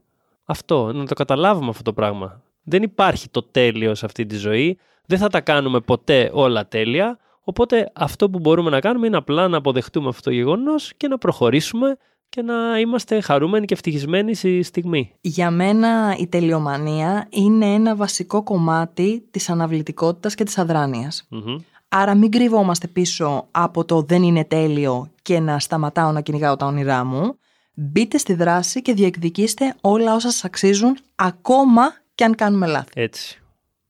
Αυτό, 0.52 0.92
να 0.94 1.06
το 1.06 1.14
καταλάβουμε 1.14 1.70
αυτό 1.70 1.84
το 1.84 1.94
πράγμα. 1.94 2.42
Δεν 2.64 2.84
υπάρχει 2.84 3.30
το 3.30 3.44
τέλειος 3.44 3.98
σε 3.98 4.06
αυτή 4.06 4.26
τη 4.26 4.36
ζωή. 4.36 4.78
Δεν 5.06 5.18
θα 5.18 5.28
τα 5.28 5.42
κάνουμε 5.42 5.80
ποτέ 5.80 6.30
όλα 6.34 6.68
τέλεια. 6.68 7.20
Οπότε 7.44 7.92
αυτό 7.96 8.30
που 8.30 8.40
μπορούμε 8.40 8.70
να 8.70 8.80
κάνουμε 8.80 9.08
είναι 9.08 9.18
απλά 9.18 9.48
να 9.48 9.58
αποδεχτούμε 9.58 10.08
αυτό 10.08 10.30
το 10.30 10.36
γεγονός 10.36 10.94
και 10.98 11.08
να 11.08 11.18
προχωρήσουμε 11.18 11.98
και 12.30 12.42
να 12.42 12.80
είμαστε 12.80 13.22
χαρούμενοι 13.22 13.66
και 13.66 13.74
ευτυχισμένοι 13.74 14.34
στη 14.34 14.64
στιγμή. 14.64 15.12
Για 15.22 15.52
μένα 15.52 16.16
η 16.20 16.28
τελειομανία 16.28 17.28
είναι 17.30 17.66
ένα 17.66 17.96
βασικό 17.96 18.44
κομμάτι 18.44 19.28
της 19.32 19.50
αναβλητικότητας 19.50 20.36
και 20.36 20.44
της 20.44 20.58
αδράνειας. 20.58 21.26
Μμμ. 21.30 21.56
Άρα 21.88 22.16
μην 22.16 22.32
κρυβόμαστε 22.32 22.88
πίσω 22.88 23.48
από 23.52 23.86
το 23.86 24.02
δεν 24.02 24.24
είναι 24.24 24.44
τέλειο 24.44 25.12
και 25.22 25.40
να 25.40 25.60
σταματάω 25.60 26.12
να 26.12 26.22
κυνηγάω 26.22 26.56
τα 26.56 26.66
όνειρά 26.66 27.04
μου. 27.06 27.36
Μπείτε 27.74 28.18
στη 28.18 28.34
δράση 28.34 28.82
και 28.82 28.94
διεκδικήστε 28.94 29.76
όλα 29.82 30.16
όσα 30.16 30.32
σας 30.32 30.44
αξίζουν 30.44 30.98
ακόμα 31.16 31.94
και 32.16 32.24
αν 32.24 32.36
κάνουμε 32.36 32.68
λάθη. 32.68 32.90
Έτσι. 32.94 33.42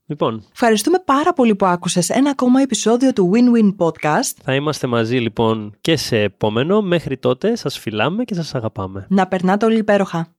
Λοιπόν, 0.05 0.45
Ευχαριστούμε 0.51 0.99
πάρα 1.05 1.33
πολύ 1.33 1.55
που 1.55 1.65
άκουσες 1.65 2.09
ένα 2.09 2.29
ακόμα 2.29 2.61
επεισόδιο 2.61 3.13
του 3.13 3.31
Win-Win 3.33 3.75
Podcast. 3.85 4.33
θα 4.43 4.55
είμαστε 4.55 4.87
μαζί 4.87 5.17
λοιπόν 5.17 5.75
και 5.81 5.95
σε 5.95 6.21
επόμενο. 6.21 6.81
Μέχρι 6.81 7.17
τότε 7.17 7.55
σας 7.55 7.79
φιλάμε 7.79 8.23
και 8.23 8.33
σας 8.33 8.55
αγαπάμε. 8.55 9.05
Να 9.09 9.27
περνάτε 9.27 9.65
όλοι 9.65 9.77
υπέροχα. 9.77 10.33